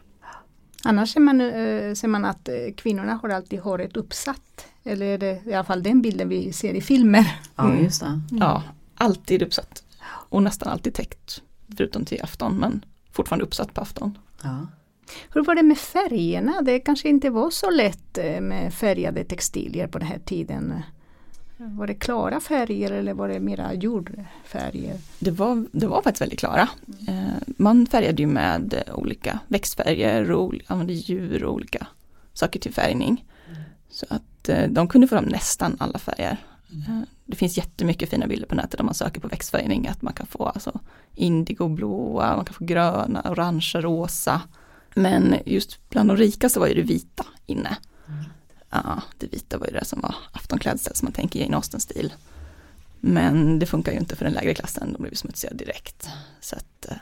Annars 0.83 1.13
ser 1.13 1.19
man, 1.19 1.41
äh, 1.41 1.93
ser 1.93 2.07
man 2.07 2.25
att 2.25 2.49
äh, 2.49 2.55
kvinnorna 2.75 3.13
har 3.13 3.29
alltid 3.29 3.59
håret 3.59 3.97
uppsatt. 3.97 4.67
Eller 4.87 5.05
är 5.05 5.17
det 5.17 5.41
i 5.45 5.53
alla 5.53 5.63
fall 5.63 5.83
den 5.83 6.01
bilden 6.01 6.29
vi 6.29 6.53
ser 6.53 6.73
i 6.73 6.81
filmer. 6.81 7.39
Ja, 7.55 7.75
just 7.75 7.99
det. 7.99 8.05
Mm. 8.05 8.21
Ja, 8.31 8.63
alltid 8.95 9.41
uppsatt. 9.41 9.83
Och 10.05 10.43
nästan 10.43 10.69
alltid 10.69 10.93
täckt. 10.93 11.41
Förutom 11.77 12.05
till 12.05 12.21
afton 12.23 12.57
men 12.57 12.85
fortfarande 13.11 13.45
uppsatt 13.45 13.73
på 13.73 13.81
afton. 13.81 14.17
Ja. 14.43 14.67
Hur 15.33 15.43
var 15.43 15.55
det 15.55 15.63
med 15.63 15.77
färgerna? 15.77 16.61
Det 16.61 16.79
kanske 16.79 17.09
inte 17.09 17.29
var 17.29 17.49
så 17.49 17.69
lätt 17.69 18.17
eh, 18.17 18.41
med 18.41 18.73
färgade 18.73 19.23
textilier 19.23 19.87
på 19.87 19.99
den 19.99 20.07
här 20.07 20.19
tiden. 20.19 20.73
Var 21.57 21.87
det 21.87 21.93
klara 21.93 22.39
färger 22.39 22.91
eller 22.91 23.13
var 23.13 23.27
det 23.27 23.39
mera 23.39 23.73
jordfärger? 23.73 24.97
Det 25.19 25.31
var, 25.31 25.65
det 25.71 25.87
var 25.87 26.01
faktiskt 26.01 26.21
väldigt 26.21 26.39
klara. 26.39 26.69
Eh, 27.07 27.53
man 27.57 27.87
färgade 27.87 28.21
ju 28.21 28.27
med 28.27 28.83
olika 28.93 29.39
växtfärger 29.47 30.31
och 30.31 30.53
använde 30.67 30.93
djur 30.93 31.43
och 31.43 31.53
olika 31.53 31.87
saker 32.33 32.59
till 32.59 32.73
färgning. 32.73 33.25
Så 33.89 34.05
att 34.09 34.23
eh, 34.49 34.69
de 34.69 34.87
kunde 34.87 35.07
få 35.07 35.15
fram 35.15 35.25
nästan 35.25 35.75
alla 35.79 35.99
färger. 35.99 36.37
Eh, 36.71 37.01
det 37.25 37.35
finns 37.35 37.57
jättemycket 37.57 38.09
fina 38.09 38.27
bilder 38.27 38.47
på 38.47 38.55
nätet 38.55 38.77
där 38.77 38.83
man 38.83 38.93
söker 38.93 39.21
på 39.21 39.27
växtfärgning, 39.27 39.87
att 39.87 40.01
man 40.01 40.13
kan 40.13 40.27
få 40.27 40.45
alltså 40.45 40.79
indigoblåa, 41.13 42.35
man 42.35 42.45
kan 42.45 42.53
få 42.53 42.65
gröna, 42.65 43.21
orangea, 43.31 43.81
rosa. 43.81 44.41
Men 44.95 45.35
just 45.45 45.89
bland 45.89 46.09
de 46.09 46.17
rika 46.17 46.49
så 46.49 46.59
var 46.59 46.67
ju 46.67 46.73
det 46.73 46.81
vita 46.81 47.25
inne. 47.45 47.77
Ja, 48.69 49.01
det 49.17 49.33
vita 49.33 49.57
var 49.57 49.67
ju 49.67 49.73
det 49.73 49.85
som 49.85 50.01
var 50.01 50.15
aftonklädsel 50.31 50.95
som 50.95 51.05
man 51.05 51.13
tänker 51.13 51.39
Jane 51.39 51.55
Austen-stil. 51.55 52.13
Men 52.99 53.59
det 53.59 53.65
funkar 53.65 53.91
ju 53.91 53.97
inte 53.97 54.15
för 54.15 54.25
den 54.25 54.33
lägre 54.33 54.53
klassen, 54.53 54.93
de 54.93 55.01
blev 55.01 55.13
smutsiga 55.13 55.53
direkt. 55.53 56.09
Så 56.41 56.55
att 56.55 56.85
eh, 56.89 56.97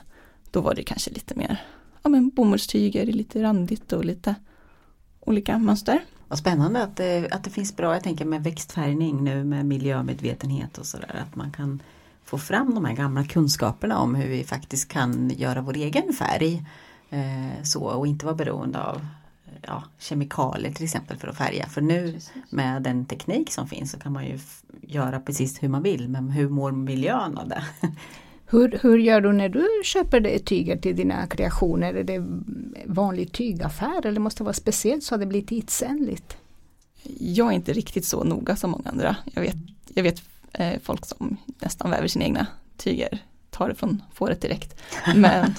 då 0.52 0.62
var 0.62 0.76
det 0.76 0.84
kanske 0.84 1.12
lite 1.12 1.36
mer, 1.36 1.62
ja 2.04 2.10
men 2.10 2.30
bomullstyger, 2.30 3.06
lite 3.06 3.44
randigt 3.44 3.94
och 3.94 4.06
lite 4.06 4.36
olika 5.20 5.58
mönster. 5.58 6.04
Vad 6.28 6.40
spännande 6.40 6.84
att 6.84 6.96
det, 6.96 7.30
att 7.32 7.44
det 7.44 7.50
finns 7.50 7.76
bra, 7.76 7.94
jag 7.94 8.04
tänker 8.04 8.26
med 8.26 8.44
växtfärgning 8.44 9.24
nu 9.24 9.44
med 9.44 9.66
miljömedvetenhet 9.66 10.78
och 10.78 10.86
sådär, 10.86 11.26
att 11.30 11.36
man 11.36 11.52
kan 11.52 11.82
få 12.26 12.38
fram 12.38 12.76
de 12.76 12.86
här 12.86 12.94
gamla 12.94 13.24
kunskaperna 13.24 14.00
om 14.00 14.16
hur 14.16 14.30
vi 14.30 14.44
faktiskt 14.44 14.88
kan 14.88 15.30
göra 15.30 15.62
vår 15.62 15.76
egen 15.76 16.14
färg. 16.14 16.66
Eh, 17.10 17.64
så 17.64 17.84
och 17.84 18.08
inte 18.08 18.26
vara 18.26 18.36
beroende 18.36 18.84
av 18.84 19.08
ja, 19.62 19.84
kemikalier 20.00 20.74
till 20.74 20.84
exempel 20.84 21.18
för 21.18 21.28
att 21.28 21.38
färga. 21.38 21.68
För 21.68 21.82
nu 21.82 22.14
precis. 22.14 22.32
med 22.50 22.82
den 22.82 23.06
teknik 23.06 23.52
som 23.52 23.68
finns 23.68 23.92
så 23.92 24.00
kan 24.00 24.14
man 24.14 24.26
ju 24.26 24.40
göra 24.82 25.20
precis 25.20 25.64
hur 25.64 25.70
man 25.70 25.84
vill 25.84 26.10
men 26.10 26.30
hur 26.30 26.50
mår 26.50 26.72
miljön 26.72 27.38
av 27.38 27.48
det? 27.50 27.64
Hur, 28.54 28.80
hur 28.82 28.98
gör 28.98 29.22
du 29.22 29.34
när 29.34 29.50
du 29.50 29.68
köper 29.84 30.20
det 30.20 30.40
tyger 30.40 30.78
till 30.78 30.96
dina 30.96 31.28
kreationer? 31.28 31.94
Är 31.94 32.04
det 32.04 32.24
vanlig 32.86 33.32
tygaffär 33.32 34.06
eller 34.06 34.20
måste 34.20 34.40
det 34.40 34.44
vara 34.44 34.54
speciellt 34.54 35.04
så 35.04 35.16
att 35.16 35.22
det 35.22 35.28
blir 35.28 35.42
tidsenligt? 35.42 36.38
Jag 37.20 37.48
är 37.48 37.52
inte 37.52 37.74
riktigt 37.74 38.06
så 38.06 38.24
noga 38.24 38.56
som 38.56 38.72
många 38.72 38.90
andra. 38.90 39.16
Jag 39.34 39.42
vet, 39.42 39.56
jag 39.94 40.04
vet 40.04 40.22
eh, 40.54 40.80
folk 40.84 41.06
som 41.06 41.38
nästan 41.60 41.92
väver 41.92 42.08
sina 42.08 42.26
egna 42.26 42.48
tyger, 42.78 43.24
tar 43.50 43.70
det 43.70 43.76
från 43.76 44.04
fåret 44.14 44.42
direkt. 44.42 44.82
Men 45.16 45.54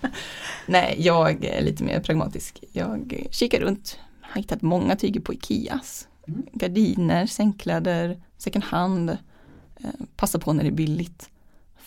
nej, 0.66 0.96
jag 0.98 1.44
är 1.44 1.62
lite 1.62 1.84
mer 1.84 2.00
pragmatisk. 2.00 2.64
Jag 2.72 3.26
kikar 3.30 3.60
runt, 3.60 3.98
har 4.20 4.40
hittat 4.40 4.62
många 4.62 4.96
tyger 4.96 5.20
på 5.20 5.34
Ikeas. 5.34 6.08
Mm. 6.28 6.42
Gardiner, 6.52 7.26
sängkläder, 7.26 8.22
second 8.36 8.64
hand. 8.64 9.10
Eh, 9.10 9.90
passa 10.16 10.38
på 10.38 10.52
när 10.52 10.62
det 10.62 10.68
är 10.68 10.72
billigt. 10.72 11.30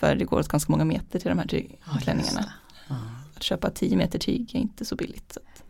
För 0.02 0.16
det 0.16 0.26
går 0.26 0.40
åt 0.40 0.48
ganska 0.48 0.72
många 0.72 0.86
meter 0.86 1.20
till 1.20 1.30
de 1.30 1.38
här 1.40 1.48
tygklänningarna. 1.48 2.54
Ja, 2.88 2.96
att 3.36 3.44
köpa 3.44 3.70
10 3.70 3.98
meter 3.98 4.20
tyg 4.20 4.56
är 4.56 4.60
inte 4.60 4.86
så 4.86 4.96
billigt. 4.96 5.32
Så 5.34 5.40
att 5.40 5.64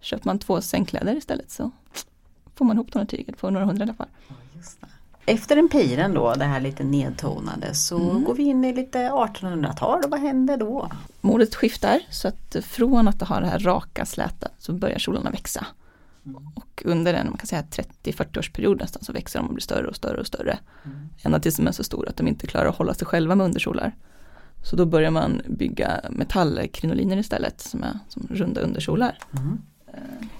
köper 0.00 0.26
man 0.26 0.38
två 0.38 0.60
sängkläder 0.60 1.16
istället 1.16 1.50
så 1.50 1.70
får 2.54 2.64
man 2.64 2.76
ihop 2.76 3.08
tyget 3.08 3.38
på 3.38 3.50
några 3.50 3.66
hundra 3.66 3.82
alla 3.82 3.94
fall. 3.94 4.08
Efter 5.26 5.56
empiren 5.56 6.14
då, 6.14 6.34
det 6.34 6.44
här 6.44 6.60
lite 6.60 6.84
nedtonade, 6.84 7.74
så 7.74 8.10
mm. 8.10 8.24
går 8.24 8.34
vi 8.34 8.42
in 8.42 8.64
i 8.64 8.72
lite 8.72 8.98
1800-tal 8.98 10.04
och 10.04 10.10
vad 10.10 10.20
händer 10.20 10.56
då? 10.56 10.90
Modet 11.20 11.54
skiftar 11.54 12.00
så 12.10 12.28
att 12.28 12.56
från 12.62 13.08
att 13.08 13.20
ha 13.20 13.40
det 13.40 13.46
här 13.46 13.58
raka 13.58 14.06
släta 14.06 14.48
så 14.58 14.72
börjar 14.72 14.98
kjolarna 14.98 15.30
växa. 15.30 15.66
Och 16.54 16.82
under 16.84 17.14
en 17.14 17.26
man 17.26 17.36
kan 17.36 17.46
säga 17.46 17.62
30-40 17.62 18.38
års 18.38 18.52
period 18.52 18.80
nästan 18.80 19.04
så 19.04 19.12
växer 19.12 19.38
de 19.38 19.46
och 19.46 19.54
blir 19.54 19.62
större 19.62 19.88
och 19.88 19.96
större 19.96 20.20
och 20.20 20.26
större. 20.26 20.58
Mm. 20.84 21.08
Ända 21.22 21.40
tills 21.40 21.56
de 21.56 21.66
är 21.66 21.72
så 21.72 21.84
stora 21.84 22.10
att 22.10 22.16
de 22.16 22.28
inte 22.28 22.46
klarar 22.46 22.68
att 22.68 22.76
hålla 22.76 22.94
sig 22.94 23.06
själva 23.06 23.34
med 23.34 23.44
underkjolar. 23.44 23.96
Så 24.62 24.76
då 24.76 24.86
börjar 24.86 25.10
man 25.10 25.42
bygga 25.46 26.00
metallkrinoliner 26.10 27.16
istället 27.16 27.60
som 27.60 27.82
är 27.82 27.98
som 28.08 28.26
runda 28.30 28.60
underkjolar. 28.60 29.18
Mm. 29.36 29.58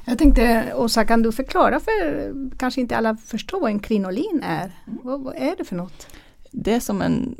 Jag 0.04 0.18
tänkte 0.18 0.72
Åsa, 0.74 1.04
kan 1.04 1.22
du 1.22 1.32
förklara 1.32 1.80
för 1.80 2.34
kanske 2.58 2.80
inte 2.80 2.96
alla 2.96 3.16
förstår 3.16 3.60
vad 3.60 3.70
en 3.70 3.80
krinolin 3.80 4.40
är? 4.44 4.72
Mm. 4.86 4.98
Vad, 5.02 5.20
vad, 5.20 5.36
är 5.36 5.56
det 5.58 5.64
för 5.64 5.76
något? 5.76 6.06
Det 6.50 6.74
är 6.74 6.80
som 6.80 7.02
en, 7.02 7.36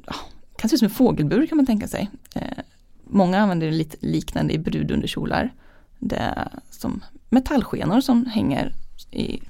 kan 0.56 0.68
se 0.70 0.74
ut 0.74 0.78
som 0.78 0.86
en 0.86 0.90
fågelbur 0.90 1.46
kan 1.46 1.56
man 1.56 1.66
tänka 1.66 1.88
sig. 1.88 2.10
Eh, 2.34 2.58
många 3.04 3.38
använder 3.38 3.66
det 3.66 3.72
lite 3.72 3.96
liknande 4.00 4.54
i 4.54 4.58
brudunderkjolar. 4.58 5.52
Det 5.98 6.16
är 6.16 6.48
som 6.70 7.02
metallskenor 7.28 8.00
som 8.00 8.26
hänger 8.26 8.72
i 9.10 9.40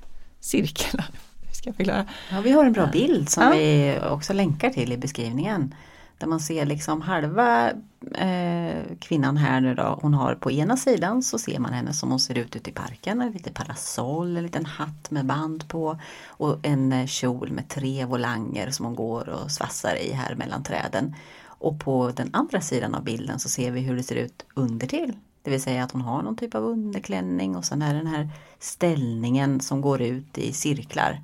cirklar. 0.40 1.06
Ska 1.52 1.68
jag 1.68 1.76
förklara? 1.76 2.06
Ja, 2.30 2.40
vi 2.40 2.50
har 2.50 2.64
en 2.64 2.72
bra 2.72 2.86
bild 2.86 3.28
som 3.28 3.42
ja. 3.42 3.50
vi 3.50 3.98
också 4.10 4.32
länkar 4.32 4.70
till 4.70 4.92
i 4.92 4.96
beskrivningen. 4.96 5.74
Där 6.18 6.26
man 6.26 6.40
ser 6.40 6.66
liksom 6.66 7.02
halva 7.02 7.70
eh, 8.14 8.82
kvinnan 9.00 9.36
här 9.36 9.60
nu 9.60 9.74
då, 9.74 9.98
hon 10.02 10.14
har 10.14 10.34
på 10.34 10.50
ena 10.50 10.76
sidan 10.76 11.22
så 11.22 11.38
ser 11.38 11.58
man 11.58 11.72
henne 11.72 11.92
som 11.92 12.10
hon 12.10 12.20
ser 12.20 12.38
ut 12.38 12.56
ute 12.56 12.70
i 12.70 12.72
parken, 12.72 13.20
en 13.20 13.32
liten 13.32 13.54
parasoll, 13.54 14.36
en 14.36 14.42
liten 14.42 14.66
hatt 14.66 15.10
med 15.10 15.26
band 15.26 15.68
på 15.68 15.98
och 16.26 16.58
en 16.62 16.92
eh, 16.92 17.06
kjol 17.06 17.52
med 17.52 17.68
tre 17.68 18.04
volanger 18.04 18.70
som 18.70 18.86
hon 18.86 18.94
går 18.94 19.28
och 19.28 19.50
svassar 19.50 19.94
i 19.94 20.12
här 20.12 20.34
mellan 20.34 20.62
träden. 20.62 21.14
Och 21.44 21.80
på 21.80 22.12
den 22.16 22.30
andra 22.32 22.60
sidan 22.60 22.94
av 22.94 23.04
bilden 23.04 23.38
så 23.38 23.48
ser 23.48 23.70
vi 23.70 23.80
hur 23.80 23.96
det 23.96 24.02
ser 24.02 24.16
ut 24.16 24.44
under 24.54 24.86
till. 24.86 25.12
Det 25.48 25.52
vill 25.52 25.62
säga 25.62 25.84
att 25.84 25.92
hon 25.92 26.00
har 26.00 26.22
någon 26.22 26.36
typ 26.36 26.54
av 26.54 26.64
underklänning 26.64 27.56
och 27.56 27.64
sen 27.64 27.82
är 27.82 27.94
den 27.94 28.06
här 28.06 28.28
ställningen 28.58 29.60
som 29.60 29.80
går 29.80 30.02
ut 30.02 30.38
i 30.38 30.52
cirklar. 30.52 31.20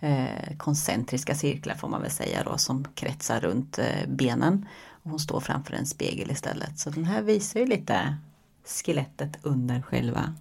Eh, 0.00 0.56
koncentriska 0.56 1.34
cirklar 1.34 1.74
får 1.74 1.88
man 1.88 2.02
väl 2.02 2.10
säga 2.10 2.42
då 2.44 2.58
som 2.58 2.84
kretsar 2.94 3.40
runt 3.40 3.78
eh, 3.78 4.08
benen. 4.08 4.68
Och 5.02 5.10
hon 5.10 5.18
står 5.18 5.40
framför 5.40 5.74
en 5.74 5.86
spegel 5.86 6.30
istället. 6.30 6.78
Så 6.78 6.90
den 6.90 7.04
här 7.04 7.22
visar 7.22 7.60
ju 7.60 7.66
lite 7.66 8.16
skelettet 8.64 9.38
under 9.42 9.82
själva 9.82 10.34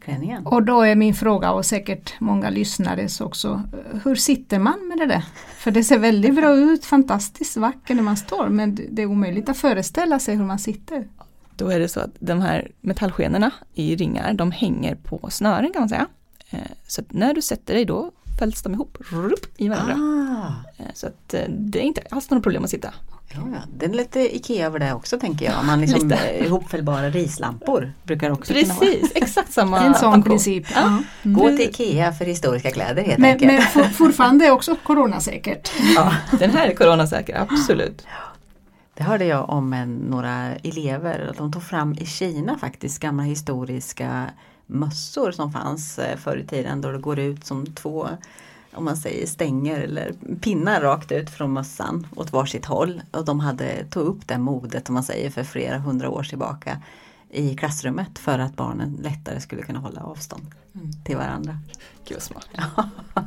klänningen. 0.00 0.46
Och 0.46 0.62
då 0.62 0.82
är 0.82 0.94
min 0.94 1.14
fråga 1.14 1.52
och 1.52 1.66
säkert 1.66 2.20
många 2.20 2.50
lyssnares 2.50 3.20
också. 3.20 3.62
Hur 4.04 4.14
sitter 4.14 4.58
man 4.58 4.88
med 4.88 4.98
det 4.98 5.06
där? 5.06 5.24
För 5.56 5.70
det 5.70 5.84
ser 5.84 5.98
väldigt 5.98 6.34
bra 6.34 6.54
ut, 6.54 6.84
fantastiskt 6.84 7.56
vackert 7.56 7.96
när 7.96 8.02
man 8.02 8.16
står 8.16 8.48
men 8.48 8.74
det 8.90 9.02
är 9.02 9.06
omöjligt 9.06 9.48
att 9.48 9.58
föreställa 9.58 10.18
sig 10.18 10.36
hur 10.36 10.44
man 10.44 10.58
sitter. 10.58 11.08
Då 11.56 11.68
är 11.68 11.80
det 11.80 11.88
så 11.88 12.00
att 12.00 12.10
de 12.18 12.40
här 12.40 12.70
metallskenorna 12.80 13.50
i 13.74 13.96
ringar, 13.96 14.32
de 14.34 14.52
hänger 14.52 14.94
på 14.94 15.28
snören 15.30 15.72
kan 15.72 15.82
man 15.82 15.88
säga. 15.88 16.06
Eh, 16.50 16.58
så 16.86 17.02
när 17.08 17.34
du 17.34 17.42
sätter 17.42 17.74
dig 17.74 17.84
då 17.84 18.10
fälls 18.38 18.62
de 18.62 18.74
ihop 18.74 18.98
rup, 19.10 19.46
i 19.56 19.68
varandra. 19.68 19.94
Ah. 19.94 20.82
Eh, 20.82 20.90
så 20.94 21.06
att 21.06 21.34
eh, 21.34 21.40
det 21.48 21.78
är 21.78 21.82
inte 21.82 22.02
alls 22.10 22.30
något 22.30 22.42
problem 22.42 22.64
att 22.64 22.70
sitta. 22.70 22.94
Ja. 23.34 23.40
Det 23.76 23.86
är 23.86 23.90
lite 23.90 24.36
IKEA 24.36 24.66
över 24.66 24.78
det 24.78 24.92
också 24.92 25.18
tänker 25.18 25.44
jag. 25.44 25.64
Man 25.64 25.80
liksom 25.80 26.12
ihopfällbara 26.38 27.10
rislampor 27.10 27.92
brukar 28.02 28.30
också 28.30 28.52
Precis, 28.52 29.12
exakt 29.14 29.52
samma 29.52 29.80
En 29.80 29.94
sån 29.94 30.22
princip. 30.22 30.66
Ja. 30.74 30.86
Mm. 30.86 31.04
Gå 31.22 31.48
till 31.48 31.60
IKEA 31.60 32.12
för 32.12 32.24
historiska 32.24 32.70
kläder 32.70 33.02
helt 33.02 33.18
men, 33.18 33.30
enkelt. 33.30 33.52
Men 33.52 33.62
for, 33.62 33.84
fortfarande 33.84 34.50
också 34.50 34.76
coronasäkert. 34.82 35.72
Ja, 35.96 36.14
den 36.38 36.50
här 36.50 36.68
är 36.68 36.74
coronasäker, 36.74 37.46
absolut. 37.50 38.06
Det 38.94 39.02
hörde 39.02 39.24
jag 39.24 39.50
om 39.50 39.72
en, 39.72 39.94
några 39.94 40.56
elever, 40.56 41.34
de 41.38 41.52
tog 41.52 41.62
fram 41.62 41.92
i 41.92 42.06
Kina 42.06 42.58
faktiskt 42.58 43.00
gamla 43.00 43.22
historiska 43.22 44.30
mössor 44.66 45.32
som 45.32 45.52
fanns 45.52 45.98
eh, 45.98 46.16
förr 46.16 46.36
i 46.36 46.46
tiden 46.46 46.80
då 46.80 46.92
det 46.92 46.98
går 46.98 47.18
ut 47.18 47.46
som 47.46 47.66
två 47.66 48.08
om 48.74 48.84
man 48.84 48.96
säger 48.96 49.26
stänger 49.26 49.80
eller 49.80 50.12
pinnar 50.40 50.80
rakt 50.80 51.12
ut 51.12 51.30
från 51.30 51.52
mössan 51.52 52.06
åt 52.16 52.32
varsitt 52.32 52.64
håll. 52.64 53.02
Och 53.10 53.24
de 53.24 53.40
hade 53.40 53.84
tog 53.84 54.06
upp 54.06 54.28
det 54.28 54.38
modet 54.38 54.88
om 54.88 54.94
man 54.94 55.04
säger 55.04 55.30
för 55.30 55.44
flera 55.44 55.78
hundra 55.78 56.10
år 56.10 56.22
tillbaka 56.22 56.82
i 57.30 57.56
klassrummet 57.56 58.18
för 58.18 58.38
att 58.38 58.56
barnen 58.56 58.98
lättare 59.02 59.40
skulle 59.40 59.62
kunna 59.62 59.78
hålla 59.78 60.00
avstånd 60.00 60.46
mm. 60.74 60.92
till 61.04 61.16
varandra. 61.16 61.58
Gud 62.08 62.22
smart. 62.22 62.48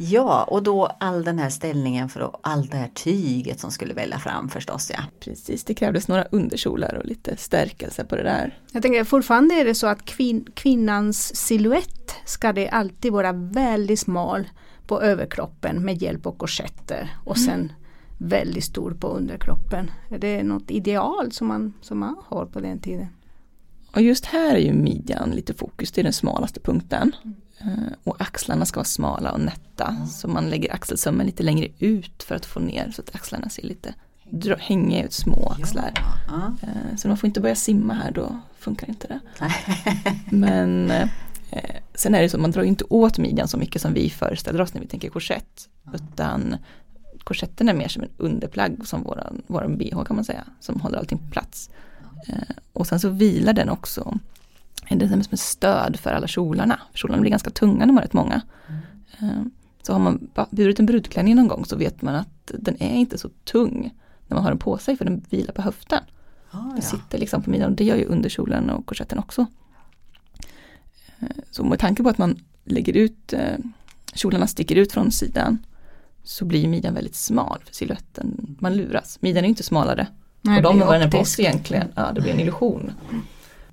Ja, 0.00 0.44
och 0.44 0.62
då 0.62 0.86
all 0.86 1.24
den 1.24 1.38
här 1.38 1.50
ställningen 1.50 2.08
för 2.08 2.30
allt 2.40 2.70
det 2.70 2.76
här 2.76 2.90
tyget 2.94 3.60
som 3.60 3.70
skulle 3.70 3.94
välja 3.94 4.18
fram 4.18 4.48
förstås. 4.48 4.90
Ja. 4.94 5.00
Precis, 5.20 5.64
det 5.64 5.74
krävdes 5.74 6.08
några 6.08 6.24
underkjolar 6.24 6.94
och 6.94 7.04
lite 7.04 7.36
stärkelse 7.36 8.04
på 8.04 8.16
det 8.16 8.22
där. 8.22 8.58
Jag 8.72 8.82
tänker 8.82 9.04
fortfarande 9.04 9.54
är 9.54 9.64
det 9.64 9.74
så 9.74 9.86
att 9.86 10.04
kvin 10.04 10.46
kvinnans 10.54 11.36
siluett 11.36 12.14
ska 12.24 12.52
det 12.52 12.68
alltid 12.68 13.12
vara 13.12 13.32
väldigt 13.32 14.00
smal 14.00 14.48
på 14.86 15.02
överkroppen 15.02 15.84
med 15.84 16.02
hjälp 16.02 16.26
av 16.26 16.32
korsetter 16.32 17.16
och 17.24 17.36
mm. 17.36 17.46
sen 17.46 17.72
väldigt 18.18 18.64
stor 18.64 18.90
på 18.90 19.08
underkroppen. 19.08 19.90
Är 20.10 20.18
det 20.18 20.42
något 20.42 20.70
ideal 20.70 21.32
som 21.32 21.46
man, 21.46 21.72
som 21.80 21.98
man 21.98 22.16
har 22.26 22.46
på 22.46 22.60
den 22.60 22.78
tiden? 22.78 23.06
Och 23.94 24.02
just 24.02 24.24
här 24.24 24.54
är 24.54 24.60
ju 24.60 24.72
midjan 24.72 25.30
lite 25.30 25.54
fokus, 25.54 25.92
det 25.92 26.00
är 26.00 26.02
den 26.02 26.12
smalaste 26.12 26.60
punkten. 26.60 27.12
Mm. 27.24 27.36
Eh, 27.60 27.92
och 28.04 28.20
axlarna 28.20 28.66
ska 28.66 28.78
vara 28.78 28.84
smala 28.84 29.32
och 29.32 29.40
nätta 29.40 29.86
mm. 29.88 30.06
så 30.06 30.28
man 30.28 30.50
lägger 30.50 30.74
axelsömmen 30.74 31.26
lite 31.26 31.42
längre 31.42 31.68
ut 31.78 32.22
för 32.22 32.34
att 32.34 32.46
få 32.46 32.60
ner 32.60 32.90
så 32.90 33.02
att 33.02 33.14
axlarna 33.14 33.48
ser 33.48 33.62
lite 33.62 33.94
hängiga 34.58 35.04
ut, 35.04 35.12
små 35.12 35.54
axlar. 35.58 35.92
Ja. 36.28 36.52
Eh, 36.62 36.96
så 36.96 37.08
man 37.08 37.16
får 37.16 37.26
inte 37.26 37.40
börja 37.40 37.54
simma 37.54 37.94
här, 37.94 38.10
då 38.10 38.40
funkar 38.58 38.88
inte 38.88 39.06
det. 39.06 39.20
Men 40.36 40.90
eh, 40.90 41.08
sen 41.94 42.14
är 42.14 42.22
det 42.22 42.28
så, 42.28 42.38
man 42.38 42.50
drar 42.50 42.62
inte 42.62 42.84
åt 42.84 43.18
midjan 43.18 43.48
så 43.48 43.58
mycket 43.58 43.82
som 43.82 43.94
vi 43.94 44.10
föreställer 44.10 44.60
oss 44.60 44.74
när 44.74 44.80
vi 44.80 44.86
tänker 44.86 45.08
korsett. 45.08 45.68
Utan 45.94 46.56
korsetten 47.24 47.68
är 47.68 47.74
mer 47.74 47.88
som 47.88 48.02
en 48.02 48.10
underplagg 48.16 48.86
som 48.86 49.02
våran, 49.02 49.42
våran 49.46 49.78
bh 49.78 50.04
kan 50.04 50.16
man 50.16 50.24
säga. 50.24 50.44
Som 50.60 50.80
håller 50.80 50.98
allting 50.98 51.18
på 51.18 51.30
plats. 51.30 51.70
Och 52.72 52.86
sen 52.86 53.00
så 53.00 53.08
vilar 53.08 53.52
den 53.52 53.68
också. 53.68 54.18
Det 54.90 55.04
är 55.04 55.08
som 55.08 55.20
ett 55.32 55.40
stöd 55.40 56.00
för 56.00 56.10
alla 56.10 56.26
kjolarna. 56.26 56.80
Kjolarna 56.94 57.20
blir 57.20 57.30
ganska 57.30 57.50
tunga 57.50 57.86
när 57.86 57.92
man 57.92 57.98
är 57.98 58.02
rätt 58.02 58.12
många. 58.12 58.42
Eh, 59.20 59.42
så 59.82 59.92
har 59.92 59.98
man 60.00 60.28
burit 60.50 60.78
en 60.78 60.86
brudklänning 60.86 61.36
någon 61.36 61.48
gång 61.48 61.64
så 61.64 61.76
vet 61.76 62.02
man 62.02 62.14
att 62.14 62.50
den 62.58 62.82
är 62.82 62.94
inte 62.94 63.18
så 63.18 63.28
tung 63.44 63.94
när 64.26 64.34
man 64.34 64.44
har 64.44 64.50
den 64.50 64.58
på 64.58 64.78
sig 64.78 64.96
för 64.96 65.04
den 65.04 65.24
vilar 65.30 65.52
på 65.52 65.62
höften. 65.62 65.98
Ah, 66.50 66.58
Den 66.58 66.76
ja. 66.76 66.82
sitter 66.82 67.18
liksom 67.18 67.42
på 67.42 67.50
midjan 67.50 67.70
och 67.70 67.76
det 67.76 67.84
gör 67.84 67.96
ju 67.96 68.04
underkjolen 68.04 68.70
och 68.70 68.86
korsetten 68.86 69.18
också. 69.18 69.46
Eh, 71.20 71.26
Så 71.50 71.64
med 71.64 71.78
tanke 71.78 72.02
på 72.02 72.08
att 72.08 72.18
man 72.18 72.36
lägger 72.64 72.96
ut, 72.96 73.32
eh, 73.32 73.56
kjolarna 74.14 74.46
sticker 74.46 74.76
ut 74.76 74.92
från 74.92 75.10
sidan 75.10 75.58
så 76.22 76.44
blir 76.44 76.68
midjan 76.68 76.94
väldigt 76.94 77.14
smal 77.14 77.58
för 77.66 77.74
siluetten. 77.74 78.56
Man 78.60 78.76
luras. 78.76 79.18
Midjan 79.22 79.44
är 79.44 79.48
inte 79.48 79.62
smalare 79.62 80.06
Nej, 80.42 80.62
på 80.62 80.68
dem 80.68 80.80
än 80.80 80.86
vad 80.86 80.94
den 81.00 81.02
är 81.08 81.10
på 81.10 81.18
oss 81.18 81.40
egentligen. 81.40 81.88
Ja, 81.94 82.12
det 82.14 82.20
blir 82.20 82.32
en 82.32 82.40
illusion. 82.40 82.92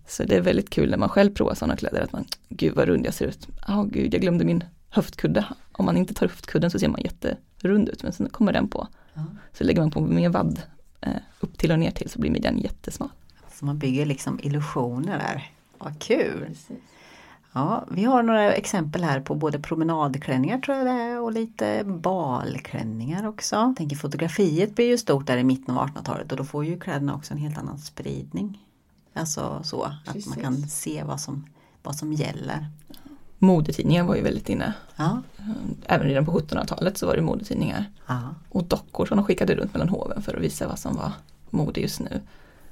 Så 0.07 0.23
det 0.23 0.35
är 0.35 0.41
väldigt 0.41 0.69
kul 0.69 0.89
när 0.89 0.97
man 0.97 1.09
själv 1.09 1.33
provar 1.33 1.55
sådana 1.55 1.75
kläder 1.75 2.01
att 2.01 2.11
man, 2.11 2.25
gud 2.49 2.75
vad 2.75 2.87
rund 2.87 3.05
jag 3.05 3.13
ser 3.13 3.27
ut. 3.27 3.47
Ja, 3.67 3.85
gud 3.91 4.13
jag 4.13 4.21
glömde 4.21 4.45
min 4.45 4.63
höftkudde. 4.89 5.45
Om 5.71 5.85
man 5.85 5.97
inte 5.97 6.13
tar 6.13 6.27
höftkudden 6.27 6.71
så 6.71 6.79
ser 6.79 6.87
man 6.87 7.01
jätterund 7.01 7.89
ut 7.89 8.03
men 8.03 8.13
sen 8.13 8.29
kommer 8.29 8.53
den 8.53 8.67
på. 8.67 8.87
Ja. 9.13 9.23
Så 9.53 9.63
lägger 9.63 9.81
man 9.81 9.91
på 9.91 10.01
mer 10.01 10.29
vadd 10.29 10.61
eh, 11.01 11.09
upp 11.39 11.57
till 11.57 11.71
och 11.71 11.79
ner 11.79 11.91
till 11.91 12.09
så 12.09 12.19
blir 12.19 12.31
midjan 12.31 12.57
jättesmal. 12.57 13.09
Så 13.53 13.65
man 13.65 13.79
bygger 13.79 14.05
liksom 14.05 14.39
illusioner 14.43 15.17
där. 15.17 15.51
Vad 15.77 15.99
kul! 15.99 16.55
Ja, 17.53 17.85
vi 17.91 18.03
har 18.03 18.23
några 18.23 18.53
exempel 18.53 19.03
här 19.03 19.19
på 19.19 19.35
både 19.35 19.59
promenadklänningar 19.59 20.59
tror 20.59 20.77
jag 20.77 20.85
det 20.85 20.91
är 20.91 21.21
och 21.21 21.31
lite 21.31 21.83
balklänningar 21.85 23.27
också. 23.27 23.55
Jag 23.55 23.75
tänker 23.75 23.95
fotografiet 23.95 24.75
blir 24.75 24.85
ju 24.85 24.97
stort 24.97 25.27
där 25.27 25.37
i 25.37 25.43
mitten 25.43 25.77
av 25.77 25.87
1800-talet 25.87 26.31
och 26.31 26.37
då 26.37 26.43
får 26.43 26.65
ju 26.65 26.79
kläderna 26.79 27.15
också 27.15 27.33
en 27.33 27.39
helt 27.39 27.57
annan 27.57 27.79
spridning. 27.79 28.64
Alltså 29.15 29.61
så 29.63 29.83
att 29.83 29.93
Precis. 30.05 30.27
man 30.27 30.37
kan 30.39 30.67
se 30.67 31.03
vad 31.03 31.19
som, 31.21 31.45
vad 31.83 31.95
som 31.95 32.13
gäller. 32.13 32.67
Modetidningar 33.37 34.03
var 34.03 34.15
ju 34.15 34.21
väldigt 34.21 34.49
inne. 34.49 34.73
Ja, 34.95 35.21
Även 35.85 36.07
redan 36.07 36.25
på 36.25 36.39
1700-talet 36.39 36.97
så 36.97 37.05
var 37.07 37.15
det 37.15 37.21
modetidningar. 37.21 37.85
ja, 38.07 38.19
Och 38.49 38.63
dockor 38.63 39.05
som 39.05 39.17
de 39.17 39.25
skickade 39.25 39.55
runt 39.55 39.73
mellan 39.73 39.89
hoven 39.89 40.21
för 40.21 40.35
att 40.35 40.41
visa 40.43 40.67
vad 40.67 40.79
som 40.79 40.95
var 40.95 41.11
mode 41.49 41.81
just 41.81 41.99
nu. 41.99 42.21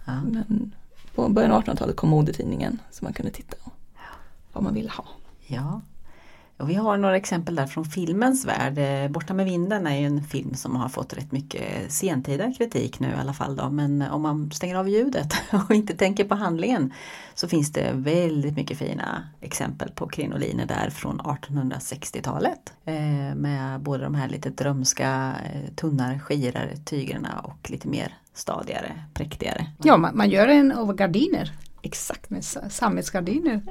ja. 0.06 0.22
Men 0.22 0.72
på 1.16 1.30
början 1.30 1.52
av 1.52 1.64
1800-talet 1.64 1.96
kom 1.96 2.10
modetidningen 2.10 2.80
som 2.92 3.06
man 3.06 3.14
kunde 3.14 3.32
titta 3.32 3.56
på. 3.64 3.72
Vad 4.54 4.64
man 4.64 4.74
ville 4.74 4.90
ha. 4.92 5.06
Ja. 5.48 5.82
Och 6.64 6.70
vi 6.70 6.76
har 6.76 6.98
några 6.98 7.18
exempel 7.18 7.56
där 7.56 7.68
från 7.68 7.86
filmens 7.86 8.46
värld. 8.46 8.78
Eh, 8.78 9.12
Borta 9.12 9.34
med 9.34 9.46
vinden 9.46 9.88
är 9.88 10.00
ju 10.00 10.06
en 10.06 10.24
film 10.24 10.54
som 10.54 10.76
har 10.76 10.90
fått 10.90 11.14
rätt 11.14 11.32
mycket 11.32 11.92
sentida 11.92 12.54
kritik 12.58 13.00
nu 13.00 13.08
i 13.08 13.14
alla 13.22 13.34
fall. 13.34 13.56
Då. 13.56 13.70
Men 13.70 14.02
om 14.02 14.22
man 14.22 14.52
stänger 14.52 14.76
av 14.76 14.90
ljudet 14.90 15.34
och 15.52 15.76
inte 15.76 15.96
tänker 15.96 16.24
på 16.26 16.36
handlingen 16.36 16.94
så 17.36 17.48
finns 17.48 17.72
det 17.72 17.92
väldigt 17.94 18.56
mycket 18.56 18.78
fina 18.78 19.24
exempel 19.42 19.92
på 19.92 20.08
krinoliner 20.08 20.66
där 20.66 20.90
från 20.90 21.20
1860-talet. 21.22 22.74
Eh, 22.86 23.36
med 23.36 23.82
både 23.82 24.04
de 24.04 24.16
här 24.16 24.30
lite 24.30 24.50
drömska, 24.50 25.34
eh, 25.54 25.74
tunnare, 25.76 26.20
skirare 26.20 26.78
tygerna 26.78 27.40
och 27.44 27.72
lite 27.72 27.88
mer 27.88 28.18
stadigare, 28.34 28.92
präktigare. 29.14 29.66
Ja, 29.84 29.98
man, 29.98 30.18
man 30.18 30.30
gör 30.30 30.48
en 30.48 30.72
av 30.72 30.94
gardiner 30.96 31.52
Exakt. 31.82 32.30
med 32.30 32.44
sa- 32.44 32.70
sammetsgardiner. 32.70 33.62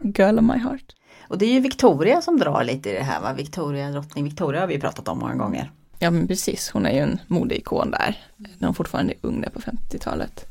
Girl 0.00 0.38
of 0.38 0.44
my 0.44 0.58
heart. 0.58 0.94
Och 1.28 1.38
det 1.38 1.46
är 1.46 1.52
ju 1.52 1.60
Victoria 1.60 2.22
som 2.22 2.38
drar 2.38 2.64
lite 2.64 2.90
i 2.90 2.92
det 2.92 3.02
här 3.02 3.20
va? 3.20 3.32
Victoria, 3.32 3.90
drottning 3.90 4.24
Victoria 4.24 4.60
har 4.60 4.66
vi 4.66 4.80
pratat 4.80 5.08
om 5.08 5.18
många 5.18 5.34
gånger. 5.34 5.70
Ja 5.98 6.10
men 6.10 6.28
precis, 6.28 6.70
hon 6.70 6.86
är 6.86 6.92
ju 6.92 6.98
en 6.98 7.18
modeikon 7.26 7.90
där. 7.90 8.18
När 8.36 8.68
hon 8.68 8.74
fortfarande 8.74 9.12
är 9.12 9.18
ung 9.20 9.40
där 9.40 9.50
på 9.50 9.60
50-talet. 9.60 10.44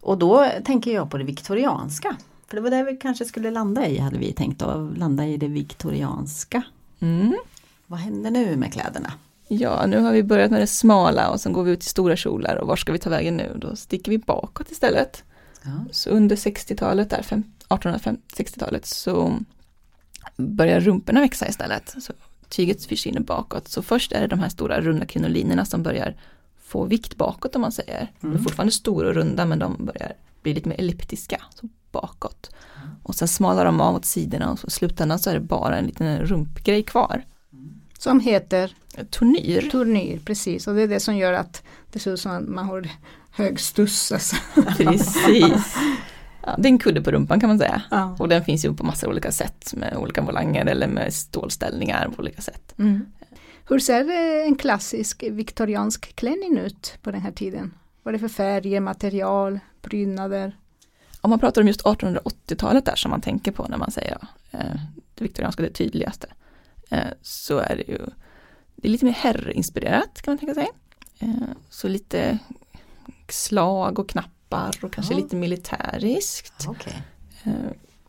Och 0.00 0.18
då 0.18 0.46
tänker 0.64 0.94
jag 0.94 1.10
på 1.10 1.18
det 1.18 1.24
viktorianska. 1.24 2.16
För 2.48 2.56
det 2.56 2.60
var 2.62 2.70
det 2.70 2.82
vi 2.82 2.96
kanske 2.96 3.24
skulle 3.24 3.50
landa 3.50 3.86
i, 3.86 3.98
hade 3.98 4.18
vi 4.18 4.32
tänkt 4.32 4.62
att 4.62 4.98
landa 4.98 5.26
i 5.26 5.36
det 5.36 5.48
viktorianska. 5.48 6.62
Mm. 7.00 7.36
Vad 7.86 7.98
händer 7.98 8.30
nu 8.30 8.56
med 8.56 8.72
kläderna? 8.72 9.12
Ja, 9.48 9.86
nu 9.86 10.00
har 10.00 10.12
vi 10.12 10.22
börjat 10.22 10.50
med 10.50 10.60
det 10.60 10.66
smala 10.66 11.30
och 11.30 11.40
sen 11.40 11.52
går 11.52 11.62
vi 11.62 11.72
ut 11.72 11.82
i 11.82 11.86
stora 11.86 12.16
kjolar 12.16 12.56
och 12.56 12.66
var 12.66 12.76
ska 12.76 12.92
vi 12.92 12.98
ta 12.98 13.10
vägen 13.10 13.36
nu? 13.36 13.56
Då 13.56 13.76
sticker 13.76 14.10
vi 14.10 14.18
bakåt 14.18 14.70
istället. 14.70 15.24
Ja. 15.62 15.70
Så 15.90 16.10
under 16.10 16.36
60-talet, 16.36 17.10
där, 17.10 17.22
fem- 17.22 17.44
1860-talet, 17.68 18.86
så 18.86 19.38
börjar 20.40 20.80
rumporna 20.80 21.20
växa 21.20 21.48
istället. 21.48 21.94
Så 21.98 22.12
tyget 22.48 22.84
försvinner 22.84 23.20
bakåt. 23.20 23.68
Så 23.68 23.82
först 23.82 24.12
är 24.12 24.20
det 24.20 24.26
de 24.26 24.40
här 24.40 24.48
stora 24.48 24.80
runda 24.80 25.06
krinolinerna 25.06 25.64
som 25.64 25.82
börjar 25.82 26.16
få 26.62 26.84
vikt 26.84 27.16
bakåt 27.16 27.56
om 27.56 27.62
man 27.62 27.72
säger. 27.72 28.12
De 28.20 28.34
är 28.34 28.38
fortfarande 28.38 28.72
stora 28.72 29.08
och 29.08 29.14
runda 29.14 29.46
men 29.46 29.58
de 29.58 29.76
börjar 29.86 30.12
bli 30.42 30.54
lite 30.54 30.68
mer 30.68 30.78
elliptiska, 30.78 31.42
så 31.54 31.68
bakåt. 31.92 32.50
Och 33.02 33.14
sen 33.14 33.28
smalar 33.28 33.64
de 33.64 33.80
av 33.80 33.94
åt 33.94 34.04
sidorna 34.04 34.50
och 34.50 34.58
så 34.58 34.66
i 34.66 34.70
slutändan 34.70 35.18
så 35.18 35.30
är 35.30 35.34
det 35.34 35.40
bara 35.40 35.78
en 35.78 35.86
liten 35.86 36.18
rumpgrej 36.18 36.82
kvar. 36.82 37.24
Som 37.98 38.20
heter 38.20 38.74
Tornyr. 39.10 39.70
turnyr, 39.70 40.20
precis. 40.24 40.66
Och 40.66 40.74
det 40.74 40.82
är 40.82 40.88
det 40.88 41.00
som 41.00 41.16
gör 41.16 41.32
att 41.32 41.62
det 41.92 41.98
ser 41.98 42.12
ut 42.12 42.20
som 42.20 42.32
att 42.32 42.48
man 42.48 42.64
har 42.64 42.88
hög 43.30 43.60
stuss. 43.60 44.12
Alltså. 44.12 44.36
Precis. 44.76 45.76
Ja, 46.46 46.54
det 46.58 46.68
är 46.68 46.70
en 46.70 46.78
kudde 46.78 47.02
på 47.02 47.10
rumpan 47.10 47.40
kan 47.40 47.48
man 47.48 47.58
säga. 47.58 47.82
Ja. 47.90 48.16
Och 48.18 48.28
den 48.28 48.44
finns 48.44 48.64
ju 48.64 48.74
på 48.74 48.84
massa 48.84 49.08
olika 49.08 49.32
sätt 49.32 49.74
med 49.76 49.96
olika 49.96 50.22
volanger 50.22 50.66
eller 50.66 50.86
med 50.86 51.14
stålställningar 51.14 52.08
på 52.08 52.22
olika 52.22 52.42
sätt. 52.42 52.74
Mm. 52.78 53.06
Hur 53.68 53.78
ser 53.78 54.10
eh, 54.10 54.46
en 54.46 54.56
klassisk 54.56 55.22
viktoriansk 55.22 56.16
klänning 56.16 56.58
ut 56.58 56.98
på 57.02 57.10
den 57.10 57.20
här 57.20 57.32
tiden? 57.32 57.74
Vad 58.02 58.14
är 58.14 58.18
det 58.18 58.28
för 58.28 58.34
färger, 58.34 58.80
material, 58.80 59.60
prydnader? 59.82 60.56
Om 61.20 61.30
man 61.30 61.38
pratar 61.38 61.60
om 61.60 61.68
just 61.68 61.82
1880-talet 61.82 62.84
där 62.84 62.96
som 62.96 63.10
man 63.10 63.20
tänker 63.20 63.52
på 63.52 63.66
när 63.68 63.76
man 63.76 63.90
säger 63.90 64.18
ja, 64.20 64.28
eh, 64.58 64.80
det 65.14 65.24
viktorianska, 65.24 65.62
det 65.62 65.70
tydligaste. 65.70 66.26
Eh, 66.90 67.08
så 67.22 67.58
är 67.58 67.76
det 67.76 67.92
ju 67.92 67.98
det 68.76 68.88
är 68.88 68.92
lite 68.92 69.04
mer 69.04 69.12
herrinspirerat 69.12 70.22
kan 70.22 70.32
man 70.32 70.38
tänka 70.38 70.54
sig. 70.54 70.68
Så 71.70 71.88
lite 71.88 72.38
slag 73.28 73.98
och 73.98 74.10
knappar 74.50 74.84
och 74.84 74.92
kanske 74.92 75.14
lite 75.14 75.36
militäriskt. 75.36 76.66
Okej. 76.68 77.02
Eh, 77.44 77.52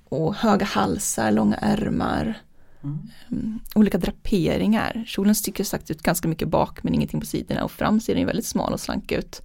och 0.09 0.35
höga 0.35 0.65
halsar, 0.65 1.31
långa 1.31 1.55
ärmar. 1.55 2.41
Mm. 2.83 2.99
Mm, 3.31 3.59
olika 3.75 3.97
draperingar. 3.97 5.03
Kjolen 5.07 5.35
sticker 5.35 5.63
sagt 5.63 5.91
ut 5.91 6.01
ganska 6.01 6.27
mycket 6.27 6.47
bak 6.47 6.83
men 6.83 6.93
ingenting 6.93 7.19
på 7.19 7.25
sidorna 7.25 7.63
och 7.63 7.71
fram 7.71 7.99
ser 7.99 8.15
den 8.15 8.25
väldigt 8.25 8.45
smal 8.45 8.73
och 8.73 8.79
slank 8.79 9.11
ut. 9.11 9.41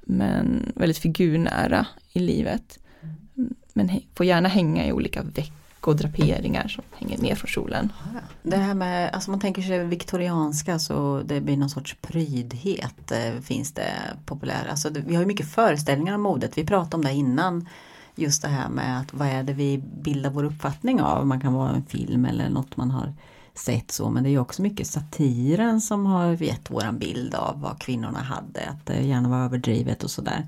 Men 0.00 0.72
väldigt 0.76 0.98
figurnära 0.98 1.86
i 2.12 2.18
livet. 2.18 2.78
Mm, 3.02 3.54
Men 3.72 4.00
får 4.14 4.26
gärna 4.26 4.48
hänga 4.48 4.86
i 4.86 4.92
olika 4.92 5.22
veck 5.22 5.52
och 5.86 5.96
draperingar 5.96 6.68
som 6.68 6.84
hänger 6.98 7.18
ner 7.18 7.34
från 7.34 7.48
kjolen. 7.48 7.92
Ah, 8.02 8.20
det 8.42 8.56
här 8.56 8.74
med, 8.74 9.10
alltså 9.10 9.30
man 9.30 9.40
tänker 9.40 9.62
sig 9.62 9.84
viktorianska 9.84 10.78
så 10.78 11.22
det 11.24 11.40
blir 11.40 11.56
någon 11.56 11.70
sorts 11.70 11.96
prydhet 12.00 13.12
eh, 13.12 13.40
finns 13.42 13.72
det 13.72 13.92
populär. 14.26 14.66
Alltså 14.70 14.90
vi 14.90 15.14
har 15.14 15.22
ju 15.22 15.26
mycket 15.26 15.50
föreställningar 15.50 16.14
om 16.14 16.22
modet. 16.22 16.58
Vi 16.58 16.66
pratade 16.66 16.96
om 16.96 17.04
det 17.04 17.12
innan. 17.12 17.68
Just 18.14 18.42
det 18.42 18.48
här 18.48 18.68
med 18.68 19.00
att 19.00 19.14
vad 19.14 19.28
är 19.28 19.42
det 19.42 19.52
vi 19.52 19.78
bildar 19.78 20.30
vår 20.30 20.44
uppfattning 20.44 21.00
av. 21.00 21.26
Man 21.26 21.40
kan 21.40 21.52
vara 21.52 21.70
en 21.70 21.84
film 21.84 22.24
eller 22.24 22.48
något 22.48 22.76
man 22.76 22.90
har 22.90 23.14
sett 23.54 23.90
så 23.90 24.10
men 24.10 24.22
det 24.22 24.28
är 24.28 24.30
ju 24.30 24.38
också 24.38 24.62
mycket 24.62 24.86
satiren 24.86 25.80
som 25.80 26.06
har 26.06 26.42
gett 26.42 26.70
våran 26.70 26.98
bild 26.98 27.34
av 27.34 27.60
vad 27.60 27.78
kvinnorna 27.78 28.18
hade. 28.18 28.68
Att 28.68 28.86
det 28.86 29.02
gärna 29.02 29.28
var 29.28 29.44
överdrivet 29.44 30.04
och 30.04 30.10
sådär. 30.10 30.46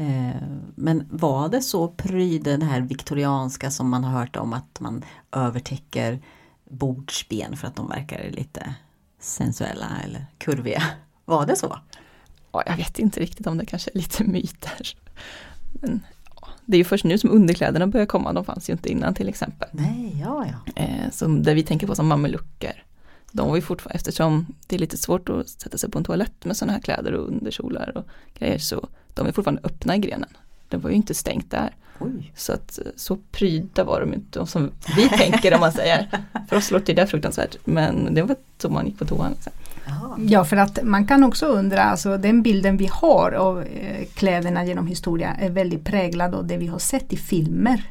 Eh, 0.00 0.42
Men 0.74 1.06
var 1.10 1.48
det 1.48 1.62
så 1.62 1.88
pryd, 1.88 2.44
det 2.44 2.64
här 2.64 2.80
viktorianska 2.80 3.70
som 3.70 3.88
man 3.90 4.04
har 4.04 4.20
hört 4.20 4.36
om 4.36 4.52
att 4.52 4.80
man 4.80 5.04
övertäcker 5.32 6.20
bordsben 6.70 7.56
för 7.56 7.66
att 7.68 7.76
de 7.76 7.88
verkar 7.88 8.30
lite 8.30 8.74
sensuella 9.20 9.86
eller 10.04 10.26
kurviga? 10.38 10.82
Var 11.24 11.46
det 11.46 11.56
så? 11.56 11.78
Ja, 12.52 12.62
jag 12.66 12.76
vet 12.76 12.98
inte 12.98 13.20
riktigt 13.20 13.46
om 13.46 13.58
det 13.58 13.66
kanske 13.66 13.90
är 13.90 13.96
lite 13.96 14.24
myter. 14.24 14.96
Men 15.72 16.02
ja, 16.40 16.48
det 16.66 16.76
är 16.76 16.78
ju 16.78 16.84
först 16.84 17.04
nu 17.04 17.18
som 17.18 17.30
underkläderna 17.30 17.86
börjar 17.86 18.06
komma, 18.06 18.32
de 18.32 18.44
fanns 18.44 18.70
ju 18.70 18.72
inte 18.72 18.92
innan 18.92 19.14
till 19.14 19.28
exempel. 19.28 19.68
Nej, 19.72 20.20
ja, 20.20 20.46
ja. 20.46 20.82
Eh, 20.82 21.10
som 21.10 21.42
det 21.42 21.54
vi 21.54 21.62
tänker 21.62 21.86
på 21.86 21.94
som 21.94 22.08
mamelucker. 22.08 22.84
De 23.32 23.48
var 23.48 23.56
ju 23.56 23.62
fortfarande, 23.62 23.96
eftersom 23.96 24.46
det 24.66 24.76
är 24.76 24.80
lite 24.80 24.96
svårt 24.96 25.28
att 25.28 25.48
sätta 25.48 25.78
sig 25.78 25.90
på 25.90 25.98
en 25.98 26.04
toalett 26.04 26.44
med 26.44 26.56
sådana 26.56 26.72
här 26.72 26.80
kläder 26.80 27.12
och 27.12 27.28
underkjolar 27.28 27.92
och 27.98 28.04
grejer 28.38 28.58
så 28.58 28.88
de 29.14 29.26
är 29.26 29.32
fortfarande 29.32 29.60
öppna 29.64 29.96
i 29.96 29.98
grenen. 29.98 30.28
Det 30.68 30.76
var 30.76 30.90
ju 30.90 30.96
inte 30.96 31.14
stängt 31.14 31.50
där. 31.50 31.76
Oj. 31.98 32.32
Så 32.36 32.52
att 32.52 32.78
så 32.96 33.18
pryda 33.32 33.84
var 33.84 34.00
de 34.00 34.14
inte 34.14 34.46
som 34.46 34.70
vi 34.96 35.08
tänker 35.08 35.54
om 35.54 35.60
man 35.60 35.72
säger. 35.72 36.08
För 36.48 36.56
oss 36.56 36.70
låter 36.70 36.94
det 36.94 37.06
fruktansvärt 37.06 37.56
men 37.64 38.14
det 38.14 38.22
var 38.22 38.36
så 38.58 38.68
man 38.68 38.86
gick 38.86 38.98
på 38.98 39.04
toan. 39.04 39.30
Liksom. 39.30 39.52
Ja, 40.28 40.44
för 40.44 40.56
att 40.56 40.78
man 40.82 41.06
kan 41.06 41.24
också 41.24 41.46
undra, 41.46 41.82
alltså 41.82 42.16
den 42.16 42.42
bilden 42.42 42.76
vi 42.76 42.88
har 42.92 43.32
av 43.32 43.62
eh, 43.62 44.06
kläderna 44.14 44.64
genom 44.64 44.86
historia 44.86 45.34
är 45.40 45.50
väldigt 45.50 45.84
präglad 45.84 46.34
av 46.34 46.46
det 46.46 46.56
vi 46.56 46.66
har 46.66 46.78
sett 46.78 47.12
i 47.12 47.16
filmer. 47.16 47.90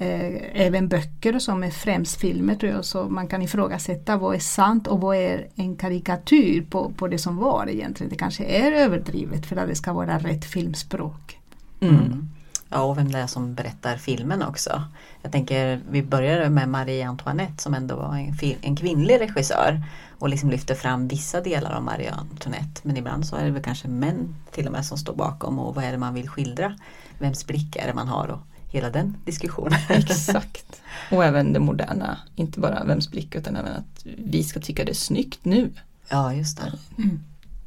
Eh, 0.00 0.62
även 0.66 0.88
böcker 0.88 1.38
som 1.38 1.64
är 1.64 1.70
främst 1.70 2.20
filmer 2.20 2.54
tror 2.54 2.72
jag, 2.72 2.84
så 2.84 3.04
man 3.04 3.28
kan 3.28 3.42
ifrågasätta 3.42 4.16
vad 4.16 4.34
är 4.34 4.38
sant 4.38 4.86
och 4.86 5.00
vad 5.00 5.16
är 5.16 5.46
en 5.54 5.76
karikatyr 5.76 6.62
på, 6.70 6.92
på 6.96 7.08
det 7.08 7.18
som 7.18 7.36
var 7.36 7.68
egentligen. 7.68 8.10
Det 8.10 8.16
kanske 8.16 8.44
är 8.44 8.72
överdrivet 8.72 9.46
för 9.46 9.56
att 9.56 9.68
det 9.68 9.74
ska 9.74 9.92
vara 9.92 10.18
rätt 10.18 10.44
filmspråk. 10.44 11.38
Mm. 11.80 12.28
Ja, 12.68 12.82
och 12.82 12.98
vem 12.98 13.12
det 13.12 13.18
är 13.18 13.26
som 13.26 13.54
berättar 13.54 13.96
filmen 13.96 14.42
också. 14.42 14.82
Jag 15.22 15.32
tänker, 15.32 15.80
vi 15.90 16.02
började 16.02 16.50
med 16.50 16.68
Marie 16.68 17.08
Antoinette 17.08 17.62
som 17.62 17.74
ändå 17.74 17.96
var 17.96 18.14
en, 18.14 18.56
en 18.60 18.76
kvinnlig 18.76 19.20
regissör 19.20 19.82
och 20.18 20.28
liksom 20.28 20.50
lyfter 20.50 20.74
fram 20.74 21.08
vissa 21.08 21.40
delar 21.40 21.72
av 21.72 21.82
Marie 21.82 22.12
Antoinette. 22.12 22.80
Men 22.82 22.96
ibland 22.96 23.26
så 23.26 23.36
är 23.36 23.44
det 23.44 23.50
väl 23.50 23.62
kanske 23.62 23.88
män 23.88 24.34
till 24.50 24.66
och 24.66 24.72
med 24.72 24.86
som 24.86 24.98
står 24.98 25.14
bakom 25.14 25.58
och 25.58 25.74
vad 25.74 25.84
är 25.84 25.92
det 25.92 25.98
man 25.98 26.14
vill 26.14 26.28
skildra? 26.28 26.74
Vems 27.18 27.46
blick 27.46 27.76
är 27.76 27.86
det 27.86 27.94
man 27.94 28.08
har 28.08 28.28
och 28.28 28.40
hela 28.70 28.90
den 28.90 29.16
diskussionen. 29.24 29.78
Exakt. 29.88 30.82
Och 31.10 31.24
även 31.24 31.52
det 31.52 31.60
moderna, 31.60 32.18
inte 32.36 32.60
bara 32.60 32.84
vems 32.84 33.10
blick 33.10 33.34
utan 33.34 33.56
även 33.56 33.72
att 33.72 34.04
vi 34.04 34.44
ska 34.44 34.60
tycka 34.60 34.84
det 34.84 34.92
är 34.92 34.94
snyggt 34.94 35.44
nu. 35.44 35.70
Ja, 36.08 36.34
just 36.34 36.56
det. 36.56 36.72
Mm. 37.02 37.20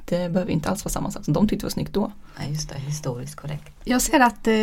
Det 0.06 0.30
behöver 0.30 0.52
inte 0.52 0.70
alls 0.70 0.86
vara 0.86 0.92
samma 0.92 1.12
sak 1.12 1.26
som 1.26 1.34
de 1.34 1.48
tyckte 1.48 1.66
var 1.66 1.72
snyggt 1.72 1.94
då. 1.94 2.12
Ja, 2.38 2.46
just 2.46 2.70
det, 2.70 2.76
historiskt 2.76 3.36
korrekt. 3.36 3.74
Jag 3.84 4.02
ser 4.02 4.20
att 4.20 4.48
eh, 4.48 4.54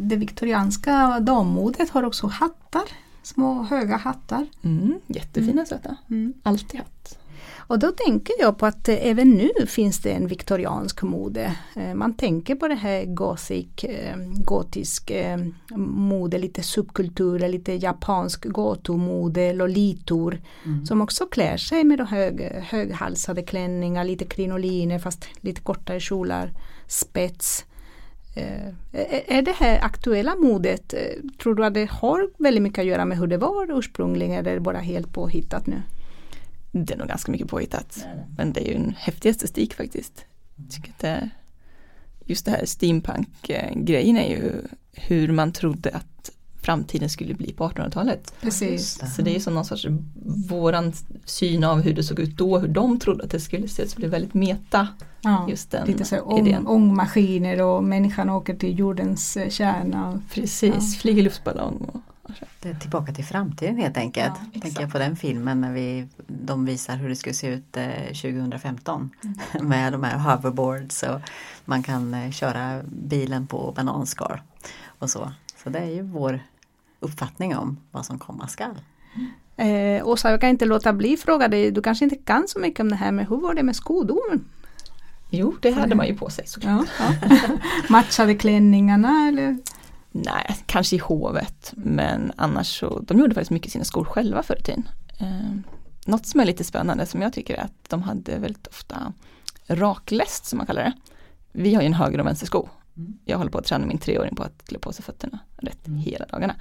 det 0.00 0.16
viktorianska 0.16 1.20
dammodet 1.20 1.90
har 1.90 2.02
också 2.02 2.26
hattar. 2.26 2.82
Små 3.22 3.62
höga 3.62 3.96
hattar. 3.96 4.46
Mm, 4.62 5.00
jättefina 5.06 5.52
mm. 5.52 5.66
söta. 5.66 5.96
Mm. 6.10 6.34
Alltid 6.42 6.80
hatt. 6.80 7.18
Och 7.66 7.78
då 7.78 7.92
tänker 7.92 8.34
jag 8.38 8.58
på 8.58 8.66
att 8.66 8.88
eh, 8.88 9.06
även 9.06 9.30
nu 9.30 9.66
finns 9.66 10.00
det 10.02 10.10
en 10.10 10.26
viktoriansk 10.26 11.02
mode. 11.02 11.56
Eh, 11.76 11.94
man 11.94 12.14
tänker 12.14 12.54
på 12.54 12.68
det 12.68 12.74
här 12.74 13.04
gothic, 13.04 13.84
eh, 13.84 14.16
gotisk 14.44 15.12
mode, 15.76 16.38
lite 16.38 16.62
subkulturer, 16.62 17.48
lite 17.48 17.72
japansk 17.72 18.44
gatumode, 18.44 19.52
lolitor. 19.52 20.40
Mm. 20.64 20.86
Som 20.86 21.00
också 21.00 21.26
klär 21.26 21.56
sig 21.56 21.84
med 21.84 21.98
de 21.98 22.06
hög, 22.06 22.40
höghalsade 22.42 23.42
klänningar, 23.42 24.04
lite 24.04 24.24
krinoliner 24.24 24.98
fast 24.98 25.24
lite 25.40 25.60
kortare 25.60 26.00
kjolar, 26.00 26.50
spets. 26.86 27.64
Är 29.26 29.42
det 29.42 29.52
här 29.52 29.84
aktuella 29.84 30.36
modet, 30.36 30.94
tror 31.42 31.54
du 31.54 31.64
att 31.64 31.74
det 31.74 31.90
har 31.90 32.28
väldigt 32.38 32.62
mycket 32.62 32.78
att 32.78 32.86
göra 32.86 33.04
med 33.04 33.18
hur 33.18 33.26
det 33.26 33.36
var 33.36 33.78
ursprungligen 33.78 34.36
eller 34.36 34.50
är 34.50 34.54
det 34.54 34.60
bara 34.60 34.78
helt 34.78 35.12
påhittat 35.12 35.66
nu? 35.66 35.82
Det 36.72 36.94
är 36.94 36.98
nog 36.98 37.08
ganska 37.08 37.32
mycket 37.32 37.48
påhittat. 37.48 38.06
Men 38.36 38.52
det 38.52 38.60
är 38.60 38.68
ju 38.68 38.74
en 38.74 38.94
häftig 38.98 39.30
estetik 39.30 39.74
faktiskt. 39.74 40.24
Jag 40.56 40.70
tycker 40.70 40.90
att 40.90 40.98
det, 40.98 41.30
just 42.24 42.44
det 42.44 42.50
här 42.50 42.66
steampunk-grejen 42.66 44.16
är 44.16 44.28
ju 44.28 44.52
hur 44.92 45.32
man 45.32 45.52
trodde 45.52 45.90
att 45.90 46.30
framtiden 46.62 47.08
skulle 47.08 47.34
bli 47.34 47.52
på 47.52 47.68
1800-talet. 47.68 48.34
Precis. 48.40 49.00
Så 49.16 49.22
det 49.22 49.30
är 49.30 49.34
ju 49.34 49.40
som 49.40 49.54
någon 49.54 49.64
sorts 49.64 49.86
våran 50.48 50.92
syn 51.24 51.64
av 51.64 51.80
hur 51.80 51.94
det 51.94 52.02
såg 52.02 52.20
ut 52.20 52.36
då, 52.36 52.58
hur 52.58 52.68
de 52.68 52.98
trodde 52.98 53.24
att 53.24 53.30
det 53.30 53.40
skulle 53.40 53.68
se 53.68 53.82
ut, 53.82 53.90
så 53.90 53.94
det 53.94 54.00
blir 54.00 54.08
väldigt 54.08 54.34
meta. 54.34 54.88
Ja, 55.22 55.46
just 55.48 55.70
den 55.70 55.86
lite 55.86 56.04
så 56.04 56.20
ång, 56.20 56.66
ångmaskiner 56.66 57.62
och 57.62 57.84
människan 57.84 58.30
åker 58.30 58.54
till 58.54 58.78
jordens 58.78 59.36
eh, 59.36 59.48
kärna. 59.48 60.20
Precis, 60.30 60.94
ja. 60.94 61.00
flyger 61.00 61.22
luftballong. 61.22 61.76
Och, 61.92 62.00
det 62.60 62.68
är 62.68 62.74
tillbaka 62.74 63.12
till 63.12 63.24
framtiden 63.24 63.76
helt 63.76 63.96
enkelt. 63.96 64.32
Ja, 64.52 64.60
Tänker 64.60 64.80
jag 64.80 64.92
på 64.92 64.98
den 64.98 65.16
filmen 65.16 65.60
när 65.60 65.72
vi, 65.72 66.08
de 66.26 66.64
visar 66.64 66.96
hur 66.96 67.08
det 67.08 67.16
skulle 67.16 67.34
se 67.34 67.46
ut 67.46 67.76
eh, 67.76 68.04
2015 68.06 69.10
mm. 69.24 69.68
med 69.68 69.92
de 69.92 70.04
här 70.04 70.18
hoverboards 70.18 71.02
och 71.02 71.20
man 71.64 71.82
kan 71.82 72.14
eh, 72.14 72.30
köra 72.30 72.82
bilen 72.84 73.46
på 73.46 73.72
bananskal 73.76 74.40
och 74.98 75.10
så. 75.10 75.32
Så 75.62 75.70
det 75.70 75.78
är 75.78 75.90
ju 75.90 76.02
vår 76.02 76.40
uppfattning 77.00 77.56
om 77.56 77.78
vad 77.90 78.06
som 78.06 78.18
komma 78.18 78.48
skall. 78.48 78.80
Eh, 79.56 80.06
Åsa, 80.08 80.30
jag 80.30 80.40
kan 80.40 80.50
inte 80.50 80.64
låta 80.64 80.92
bli 80.92 81.16
fråga 81.16 81.48
dig, 81.48 81.70
du 81.70 81.82
kanske 81.82 82.04
inte 82.04 82.16
kan 82.16 82.48
så 82.48 82.58
mycket 82.58 82.80
om 82.80 82.88
det 82.88 82.96
här 82.96 83.12
men 83.12 83.26
hur 83.26 83.36
var 83.36 83.54
det 83.54 83.62
med 83.62 83.76
skodomen? 83.76 84.44
Jo, 85.30 85.54
det 85.60 85.70
hade 85.70 85.94
man 85.94 86.06
ju 86.06 86.16
på 86.16 86.30
sig 86.30 86.46
såklart. 86.46 86.86
Ja, 86.98 87.14
ja. 87.30 87.38
Matchade 87.88 88.34
klänningarna 88.34 89.28
eller? 89.28 89.58
Nej, 90.12 90.56
kanske 90.66 90.96
i 90.96 90.98
hovet, 90.98 91.72
men 91.76 92.32
annars 92.36 92.78
så, 92.80 92.98
de 92.98 93.18
gjorde 93.18 93.34
faktiskt 93.34 93.50
mycket 93.50 93.72
sina 93.72 93.84
skor 93.84 94.04
själva 94.04 94.42
förr 94.42 94.58
i 94.58 94.62
tiden. 94.62 94.88
Eh, 95.20 95.72
något 96.06 96.26
som 96.26 96.40
är 96.40 96.44
lite 96.44 96.64
spännande 96.64 97.06
som 97.06 97.22
jag 97.22 97.32
tycker 97.32 97.54
är 97.54 97.62
att 97.62 97.88
de 97.88 98.02
hade 98.02 98.38
väldigt 98.38 98.66
ofta 98.66 99.12
rakläst 99.66 100.46
som 100.46 100.56
man 100.56 100.66
kallar 100.66 100.82
det. 100.82 100.92
Vi 101.52 101.74
har 101.74 101.82
ju 101.82 101.86
en 101.86 101.94
höger 101.94 102.18
och 102.18 102.26
vänster 102.26 102.46
sko. 102.46 102.68
Mm. 102.96 103.18
Jag 103.24 103.38
håller 103.38 103.50
på 103.50 103.58
att 103.58 103.64
träna 103.64 103.86
min 103.86 103.98
treåring 103.98 104.36
på 104.36 104.42
att 104.42 104.64
klä 104.64 104.78
på 104.78 104.92
sig 104.92 105.04
fötterna 105.04 105.38
rätt 105.56 105.86
mm. 105.86 105.98
hela 105.98 106.26
dagarna. 106.26 106.54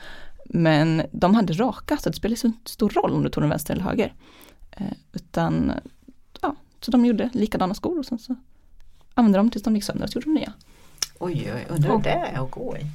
Men 0.45 1.01
de 1.11 1.35
hade 1.35 1.53
raka 1.53 1.97
så 1.97 2.09
det 2.09 2.15
spelade 2.15 2.47
inte 2.47 2.71
stor 2.71 2.89
roll 2.89 3.13
om 3.13 3.23
du 3.23 3.29
tog 3.29 3.43
den 3.43 3.49
vänster 3.49 3.73
eller 3.73 3.83
höger. 3.83 4.13
Eh, 4.71 4.93
utan, 5.13 5.71
ja, 6.41 6.55
så 6.81 6.91
de 6.91 7.05
gjorde 7.05 7.29
likadana 7.33 7.73
skor 7.73 7.99
och 7.99 8.05
sen 8.05 8.19
så 8.19 8.35
använde 9.13 9.37
de 9.37 9.49
tills 9.49 9.63
de 9.63 9.75
gick 9.75 9.83
sönder 9.83 10.03
och 10.03 10.09
så 10.09 10.17
gjorde 10.17 10.25
de 10.25 10.33
nya. 10.33 10.53
Oj, 11.19 11.53
oj, 11.55 11.65
undrar 11.69 11.91
hur 11.91 12.03
det 12.03 12.09
är 12.09 12.43
att 12.43 12.51
gå 12.51 12.77
i? 12.77 12.85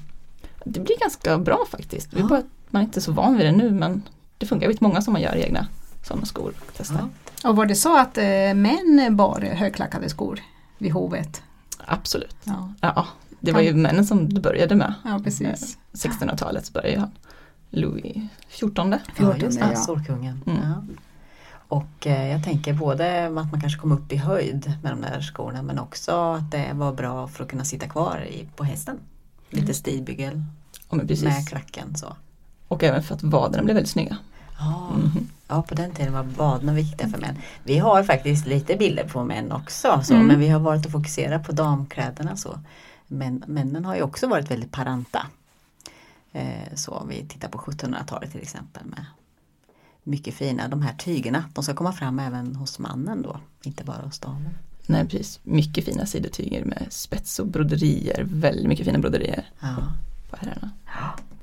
Det 0.66 0.80
blir 0.80 1.00
ganska 1.00 1.38
bra 1.38 1.64
faktiskt. 1.70 2.08
Ja. 2.12 2.26
bara 2.26 2.38
att 2.38 2.46
man 2.70 2.82
är 2.82 2.86
inte 2.86 2.98
är 2.98 3.02
så 3.02 3.12
van 3.12 3.36
vid 3.36 3.46
det 3.46 3.52
nu 3.52 3.70
men 3.70 4.02
det 4.38 4.46
funkar. 4.46 4.64
Jag 4.64 4.72
vet 4.72 4.80
många 4.80 5.02
som 5.02 5.12
man 5.12 5.22
gör 5.22 5.36
egna 5.36 5.66
sådana 6.02 6.26
skor. 6.26 6.54
Ja. 6.78 7.08
Och 7.48 7.56
var 7.56 7.66
det 7.66 7.74
så 7.74 7.98
att 7.98 8.18
eh, 8.18 8.54
män 8.54 9.16
bar 9.16 9.40
högklackade 9.40 10.08
skor 10.08 10.40
vid 10.78 10.92
hovet? 10.92 11.42
Absolut. 11.86 12.36
Ja. 12.44 12.72
ja 12.80 13.06
det 13.40 13.52
var 13.52 13.60
ju 13.60 13.74
männen 13.74 14.06
som 14.06 14.28
det 14.28 14.40
började 14.40 14.74
med. 14.74 14.94
Ja, 15.04 15.20
precis. 15.24 15.78
1600-talet 15.92 16.68
eh, 16.68 16.72
började 16.72 17.00
han. 17.00 17.10
Louis 17.70 18.16
XIV. 18.48 18.68
14 18.68 18.94
ja, 19.16 19.36
just 19.36 19.60
det, 19.60 19.76
storkungen. 19.76 20.42
Mm. 20.46 20.58
Ja. 20.62 20.82
Och 21.68 22.06
eh, 22.06 22.28
jag 22.32 22.44
tänker 22.44 22.72
både 22.72 23.26
att 23.26 23.32
man 23.32 23.60
kanske 23.60 23.80
kom 23.80 23.92
upp 23.92 24.12
i 24.12 24.16
höjd 24.16 24.72
med 24.82 24.92
de 24.92 25.00
där 25.00 25.20
skorna 25.20 25.62
men 25.62 25.78
också 25.78 26.12
att 26.12 26.50
det 26.50 26.70
var 26.72 26.92
bra 26.92 27.28
för 27.28 27.44
att 27.44 27.50
kunna 27.50 27.64
sitta 27.64 27.88
kvar 27.88 28.26
i, 28.30 28.48
på 28.56 28.64
hästen. 28.64 28.98
Lite 29.50 29.74
stigbygel 29.74 30.42
ja, 30.90 30.96
med 30.96 31.48
klacken 31.48 31.96
så. 31.96 32.16
Och 32.68 32.82
även 32.82 33.02
för 33.02 33.14
att 33.14 33.22
vaderna 33.22 33.62
blev 33.62 33.74
väldigt 33.74 33.92
snygga. 33.92 34.16
Ja, 34.58 34.92
mm. 34.94 35.28
ja 35.48 35.62
på 35.62 35.74
den 35.74 35.94
tiden 35.94 36.12
var 36.12 36.22
vaderna 36.22 36.72
viktiga 36.72 37.08
för 37.08 37.18
män. 37.18 37.38
Vi 37.64 37.78
har 37.78 38.02
faktiskt 38.02 38.46
lite 38.46 38.76
bilder 38.76 39.08
på 39.08 39.24
män 39.24 39.52
också 39.52 40.00
så, 40.04 40.14
mm. 40.14 40.26
men 40.26 40.40
vi 40.40 40.48
har 40.48 40.60
valt 40.60 40.86
att 40.86 40.92
fokusera 40.92 41.38
på 41.38 41.52
damkläderna. 41.52 42.36
Så. 42.36 42.60
Men 43.06 43.44
männen 43.46 43.84
har 43.84 43.96
ju 43.96 44.02
också 44.02 44.26
varit 44.26 44.50
väldigt 44.50 44.72
paranta. 44.72 45.26
Eh, 46.32 46.74
så 46.74 46.92
om 46.92 47.08
vi 47.08 47.26
tittar 47.28 47.48
på 47.48 47.58
1700-talet 47.58 48.32
till 48.32 48.42
exempel 48.42 48.84
med 48.84 49.04
mycket 50.02 50.34
fina, 50.34 50.68
de 50.68 50.82
här 50.82 50.94
tygerna, 50.94 51.44
de 51.54 51.64
ska 51.64 51.74
komma 51.74 51.92
fram 51.92 52.18
även 52.18 52.56
hos 52.56 52.78
mannen 52.78 53.22
då, 53.22 53.40
inte 53.62 53.84
bara 53.84 54.02
hos 54.02 54.18
damen. 54.18 54.50
Nej 54.86 55.08
precis, 55.08 55.40
mycket 55.42 55.84
fina 55.84 56.06
sidotyger 56.06 56.64
med 56.64 56.86
spets 56.90 57.38
och 57.38 57.46
broderier, 57.46 58.26
väldigt 58.30 58.66
mycket 58.66 58.86
fina 58.86 58.98
broderier 58.98 59.50
ja. 59.60 59.76
på 60.30 60.36
herrarna. 60.36 60.70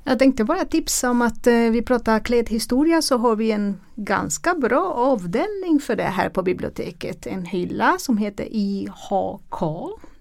Jag 0.04 0.18
tänkte 0.18 0.44
bara 0.44 0.64
tipsa 0.64 1.10
om 1.10 1.22
att 1.22 1.46
eh, 1.46 1.54
vi 1.54 1.82
pratar 1.82 2.20
klädhistoria 2.20 3.02
så 3.02 3.18
har 3.18 3.36
vi 3.36 3.50
en 3.50 3.80
ganska 3.96 4.54
bra 4.54 4.92
avdelning 4.92 5.80
för 5.80 5.96
det 5.96 6.02
här 6.02 6.28
på 6.28 6.42
biblioteket. 6.42 7.26
En 7.26 7.44
hylla 7.44 7.96
som 7.98 8.18
heter 8.18 8.48
IHK. 8.50 9.60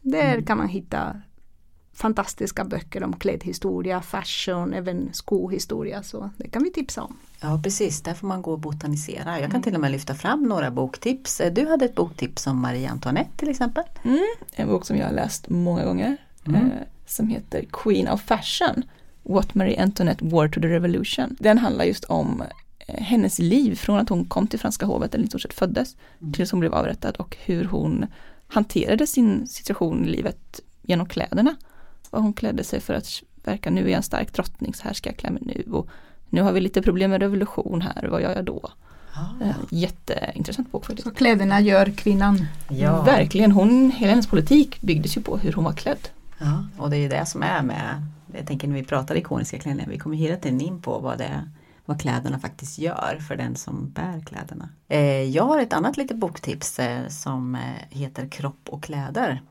Där 0.02 0.34
mm. 0.34 0.46
kan 0.46 0.58
man 0.58 0.68
hitta 0.68 1.22
fantastiska 1.94 2.64
böcker 2.64 3.04
om 3.04 3.14
klädhistoria, 3.14 4.02
fashion, 4.02 4.74
även 4.74 5.10
skohistoria. 5.14 6.04
Så 6.04 6.30
det 6.38 6.50
kan 6.50 6.64
vi 6.64 6.72
tipsa 6.72 7.02
om. 7.02 7.18
Ja 7.42 7.62
precis, 7.64 8.02
där 8.02 8.14
får 8.14 8.28
man 8.28 8.42
gå 8.42 8.52
och 8.52 8.60
botanisera. 8.60 9.32
Jag 9.32 9.42
kan 9.42 9.52
mm. 9.52 9.62
till 9.62 9.76
och 9.76 9.82
med 9.82 9.92
lyfta 9.92 10.16
fram 10.16 10.44
några 10.44 10.72
boktips. 10.72 11.42
Du 11.52 11.68
hade 11.68 11.86
ett 11.86 11.96
boktips 11.96 12.48
om 12.48 12.62
Marie 12.62 12.90
Antoinette 12.90 13.38
till 13.38 13.50
exempel. 13.50 13.84
Mm, 14.04 14.20
en 14.56 14.68
bok 14.68 14.86
som 14.86 14.98
jag 14.98 15.06
har 15.06 15.14
läst 15.14 15.50
många 15.50 15.86
gånger. 15.86 16.18
Mm. 16.48 16.66
Eh, 16.66 16.72
som 17.06 17.28
heter 17.28 17.66
Queen 17.72 18.08
of 18.08 18.22
Fashion. 18.22 18.84
What 19.24 19.56
Marie 19.56 19.84
Antoinette 19.84 20.26
Wore 20.26 20.50
to 20.50 20.62
the 20.62 20.68
Revolution. 20.68 21.36
Den 21.40 21.58
handlar 21.58 21.86
just 21.86 22.04
om 22.04 22.44
eh, 22.88 23.04
hennes 23.04 23.40
liv 23.40 23.76
från 23.76 24.00
att 24.00 24.10
hon 24.10 24.26
kom 24.26 24.48
till 24.48 24.60
franska 24.60 24.86
hovet, 24.86 25.16
eller 25.16 25.26
i 25.26 25.28
stort 25.28 25.42
sett 25.42 25.54
föddes, 25.54 25.96
mm. 26.22 26.34
tills 26.34 26.52
hon 26.52 26.60
blev 26.60 26.74
avrättad 26.74 27.16
och 27.18 27.38
hur 27.46 27.66
hon 27.66 28.06
hanterade 28.48 29.08
sin 29.08 29.48
situation 29.48 30.06
i 30.06 30.08
livet 30.08 30.60
genom 30.82 31.06
kläderna. 31.06 31.56
Och 32.14 32.24
hon 32.24 32.34
klädde 32.34 32.64
sig 32.64 32.80
för 32.80 32.94
att 32.94 33.24
verka, 33.44 33.70
nu 33.70 33.82
är 33.82 33.86
jag 33.86 33.98
en 33.98 34.04
stark 34.04 34.34
drottning, 34.34 34.74
så 34.74 34.84
här 34.84 34.94
ska 34.94 35.10
jag 35.10 35.18
klä 35.18 35.30
mig 35.30 35.42
nu. 35.46 35.72
Och 35.72 35.88
nu 36.30 36.42
har 36.42 36.52
vi 36.52 36.62
lite 36.62 36.82
problem 36.82 37.12
med 37.12 37.22
revolution 37.22 37.82
här, 37.82 38.08
vad 38.08 38.22
gör 38.22 38.36
jag 38.36 38.46
då? 38.46 38.72
Ah. 39.14 39.46
Eh, 39.46 39.56
jätteintressant 39.70 40.72
bok 40.72 40.86
faktiskt. 40.86 41.08
Så 41.08 41.14
kläderna 41.14 41.62
gör 41.62 41.92
kvinnan? 41.92 42.46
Ja. 42.70 43.02
Verkligen, 43.02 43.52
hon, 43.52 43.92
hela 43.92 44.10
hennes 44.10 44.28
politik 44.28 44.82
byggdes 44.82 45.18
ju 45.18 45.22
på 45.22 45.38
hur 45.38 45.54
hon 45.54 45.64
var 45.64 45.74
klädd. 45.74 46.10
Ja, 46.38 46.66
och 46.78 46.90
det 46.90 46.98
är 46.98 47.02
ju 47.02 47.10
det 47.10 47.26
som 47.26 47.44
är 47.44 47.62
med, 47.62 48.06
jag 48.34 48.48
tänker 48.48 48.68
när 48.68 48.76
vi 48.76 48.84
pratar 48.84 49.16
ikoniska 49.16 49.60
klänningar, 49.60 49.90
vi 49.90 50.00
kommer 50.00 50.18
hela 50.18 50.38
tiden 50.38 50.62
in 50.62 50.82
på 50.82 51.00
vad 51.00 51.18
det 51.18 51.26
är 51.26 51.50
vad 51.86 52.02
kläderna 52.02 52.40
faktiskt 52.40 52.80
gör 52.80 53.20
för 53.28 53.36
den 53.36 53.56
som 53.56 53.90
bär 53.90 54.20
kläderna. 54.26 54.70
Eh, 54.88 55.24
jag 55.24 55.44
har 55.44 55.60
ett 55.60 55.74
annat 55.74 55.98
litet 55.98 56.18
boktips 56.18 56.80
eh, 56.80 57.08
som 57.08 57.58
heter 57.90 58.28
Kropp 58.28 58.70
och 58.70 58.84
kläder 58.84 59.42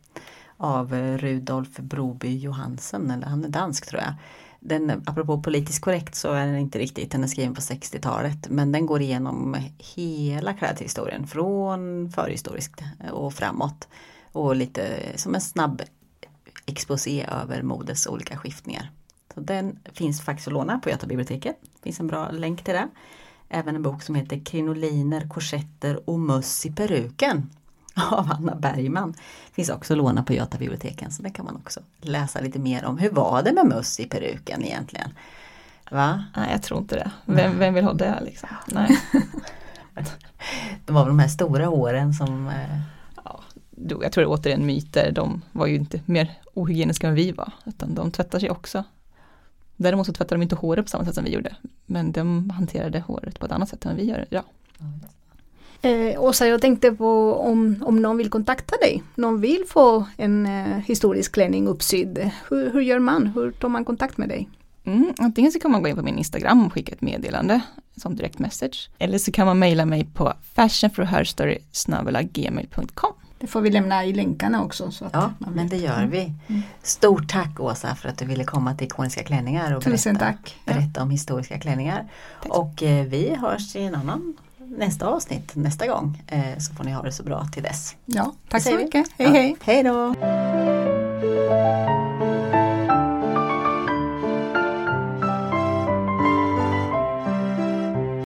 av 0.62 0.94
eh, 0.94 1.18
Rudolf 1.18 1.76
Broby 1.76 2.38
Johansen, 2.38 3.10
eller 3.10 3.26
han 3.26 3.44
är 3.44 3.48
dansk 3.48 3.86
tror 3.86 4.02
jag. 4.02 4.14
den, 4.60 5.02
apropå 5.06 5.42
politiskt 5.42 5.80
korrekt 5.80 6.14
så 6.14 6.32
är 6.32 6.46
den 6.46 6.58
inte 6.58 6.78
riktigt, 6.78 7.10
den 7.10 7.24
är 7.24 7.28
skriven 7.28 7.54
på 7.54 7.60
60-talet 7.60 8.48
men 8.48 8.72
den 8.72 8.86
går 8.86 9.02
igenom 9.02 9.56
hela 9.78 10.54
klädhistorien 10.54 11.26
från 11.26 12.10
förhistoriskt 12.10 12.82
eh, 13.04 13.10
och 13.10 13.34
framåt. 13.34 13.88
Och 14.32 14.56
lite 14.56 14.98
som 15.16 15.34
en 15.34 15.40
snabb 15.40 15.82
exposé 16.66 17.26
över 17.42 17.62
modets 17.62 18.06
olika 18.06 18.36
skiftningar. 18.36 18.90
Så 19.34 19.40
den 19.40 19.78
finns 19.92 20.20
faktiskt 20.20 20.48
att 20.48 20.54
låna 20.54 20.78
på 20.78 20.90
Götabiblioteket. 20.90 21.56
Det 21.62 21.82
finns 21.82 22.00
en 22.00 22.06
bra 22.06 22.30
länk 22.30 22.64
till 22.64 22.74
det. 22.74 22.88
Även 23.48 23.76
en 23.76 23.82
bok 23.82 24.02
som 24.02 24.14
heter 24.14 24.44
Krinoliner, 24.44 25.28
korsetter 25.28 26.10
och 26.10 26.20
möss 26.20 26.66
i 26.66 26.72
peruken 26.72 27.50
av 28.10 28.32
Anna 28.32 28.54
Bergman. 28.54 29.14
Finns 29.52 29.68
också 29.68 29.94
låna 29.94 30.22
på 30.22 30.32
Götabiblioteken 30.32 31.10
så 31.10 31.22
det 31.22 31.30
kan 31.30 31.44
man 31.44 31.56
också 31.56 31.80
läsa 32.00 32.40
lite 32.40 32.58
mer 32.58 32.84
om. 32.84 32.98
Hur 32.98 33.10
var 33.10 33.42
det 33.42 33.52
med 33.52 33.66
möss 33.66 34.00
i 34.00 34.04
peruken 34.04 34.64
egentligen? 34.64 35.10
Va? 35.90 36.24
Nej, 36.36 36.48
jag 36.52 36.62
tror 36.62 36.80
inte 36.80 36.94
det. 36.94 37.10
Vem, 37.24 37.58
vem 37.58 37.74
vill 37.74 37.84
ha 37.84 37.92
det 37.92 38.18
liksom? 38.24 38.48
Nej. 38.66 38.98
De 40.86 40.92
var 40.92 41.02
väl 41.02 41.08
de 41.08 41.18
här 41.18 41.28
stora 41.28 41.66
håren 41.66 42.14
som 42.14 42.48
eh, 42.48 42.80
Ja, 43.24 43.40
jag 43.76 44.12
tror 44.12 44.24
det 44.24 44.30
är 44.30 44.40
återigen 44.40 44.66
myter. 44.66 45.12
De 45.12 45.42
var 45.52 45.66
ju 45.66 45.74
inte 45.74 46.00
mer 46.06 46.30
ohygieniska 46.54 47.08
än 47.08 47.14
vi 47.14 47.32
var. 47.32 47.52
Utan 47.64 47.94
de 47.94 48.10
tvättar 48.10 48.38
sig 48.38 48.50
också. 48.50 48.84
Däremot 49.76 50.06
så 50.06 50.12
tvättar 50.12 50.36
de 50.36 50.42
inte 50.42 50.56
håret 50.56 50.84
på 50.84 50.90
samma 50.90 51.04
sätt 51.04 51.14
som 51.14 51.24
vi 51.24 51.30
gjorde. 51.30 51.56
Men 51.86 52.12
de 52.12 52.50
hanterade 52.50 53.00
håret 53.00 53.38
på 53.38 53.46
ett 53.46 53.52
annat 53.52 53.68
sätt 53.68 53.86
än 53.86 53.96
vi 53.96 54.04
gör 54.04 54.26
idag. 54.30 54.44
Eh, 55.82 56.22
Åsa, 56.22 56.46
jag 56.46 56.60
tänkte 56.60 56.92
på 56.92 57.34
om, 57.34 57.82
om 57.86 58.02
någon 58.02 58.16
vill 58.16 58.30
kontakta 58.30 58.76
dig. 58.76 59.02
Någon 59.14 59.40
vill 59.40 59.64
få 59.68 60.06
en 60.16 60.46
eh, 60.46 60.78
historisk 60.78 61.32
klänning 61.32 61.68
uppsydd. 61.68 62.30
Hur, 62.50 62.72
hur 62.72 62.80
gör 62.80 62.98
man? 62.98 63.26
Hur 63.26 63.50
tar 63.52 63.68
man 63.68 63.84
kontakt 63.84 64.18
med 64.18 64.28
dig? 64.28 64.48
Mm, 64.84 65.12
antingen 65.18 65.52
så 65.52 65.60
kan 65.60 65.70
man 65.70 65.82
gå 65.82 65.88
in 65.88 65.96
på 65.96 66.02
min 66.02 66.18
Instagram 66.18 66.66
och 66.66 66.72
skicka 66.72 66.92
ett 66.92 67.00
meddelande 67.00 67.60
som 67.96 68.16
direkt 68.16 68.38
message. 68.38 68.90
Eller 68.98 69.18
så 69.18 69.32
kan 69.32 69.46
man 69.46 69.58
mejla 69.58 69.84
mig 69.86 70.04
på 70.14 70.32
fashionforherstory.gmail.com 70.54 73.12
Det 73.38 73.46
får 73.46 73.60
vi 73.60 73.70
lämna 73.70 74.04
i 74.04 74.12
länkarna 74.12 74.64
också. 74.64 74.90
Så 74.90 75.04
att 75.04 75.10
Ja, 75.12 75.32
man 75.38 75.52
men 75.52 75.68
det 75.68 75.76
gör 75.76 76.06
vi. 76.06 76.32
Stort 76.82 77.28
tack 77.28 77.60
Åsa 77.60 77.94
för 77.94 78.08
att 78.08 78.18
du 78.18 78.24
ville 78.24 78.44
komma 78.44 78.74
till 78.74 78.86
Ikoniska 78.86 79.22
klänningar 79.22 79.76
och 79.76 79.82
Tusen 79.84 80.14
berätta, 80.14 80.32
tack. 80.32 80.56
Ja. 80.64 80.72
berätta 80.72 81.02
om 81.02 81.10
historiska 81.10 81.58
klänningar. 81.58 82.08
Tack. 82.42 82.52
Och 82.52 82.82
eh, 82.82 83.06
vi 83.06 83.34
hörs 83.34 83.76
i 83.76 83.82
en 83.82 83.94
annan 83.94 84.36
nästa 84.76 85.06
avsnitt 85.06 85.56
nästa 85.56 85.86
gång. 85.86 86.22
Eh, 86.26 86.58
så 86.58 86.74
får 86.74 86.84
ni 86.84 86.92
ha 86.92 87.02
det 87.02 87.12
så 87.12 87.22
bra 87.22 87.46
till 87.52 87.62
dess. 87.62 87.96
Ja, 88.06 88.32
tack 88.48 88.62
så 88.62 88.74
mycket. 88.76 89.06
Hej 89.18 89.26
Ja, 89.26 89.32
hej! 89.32 89.56
Hej 89.64 89.82
då! 89.82 90.14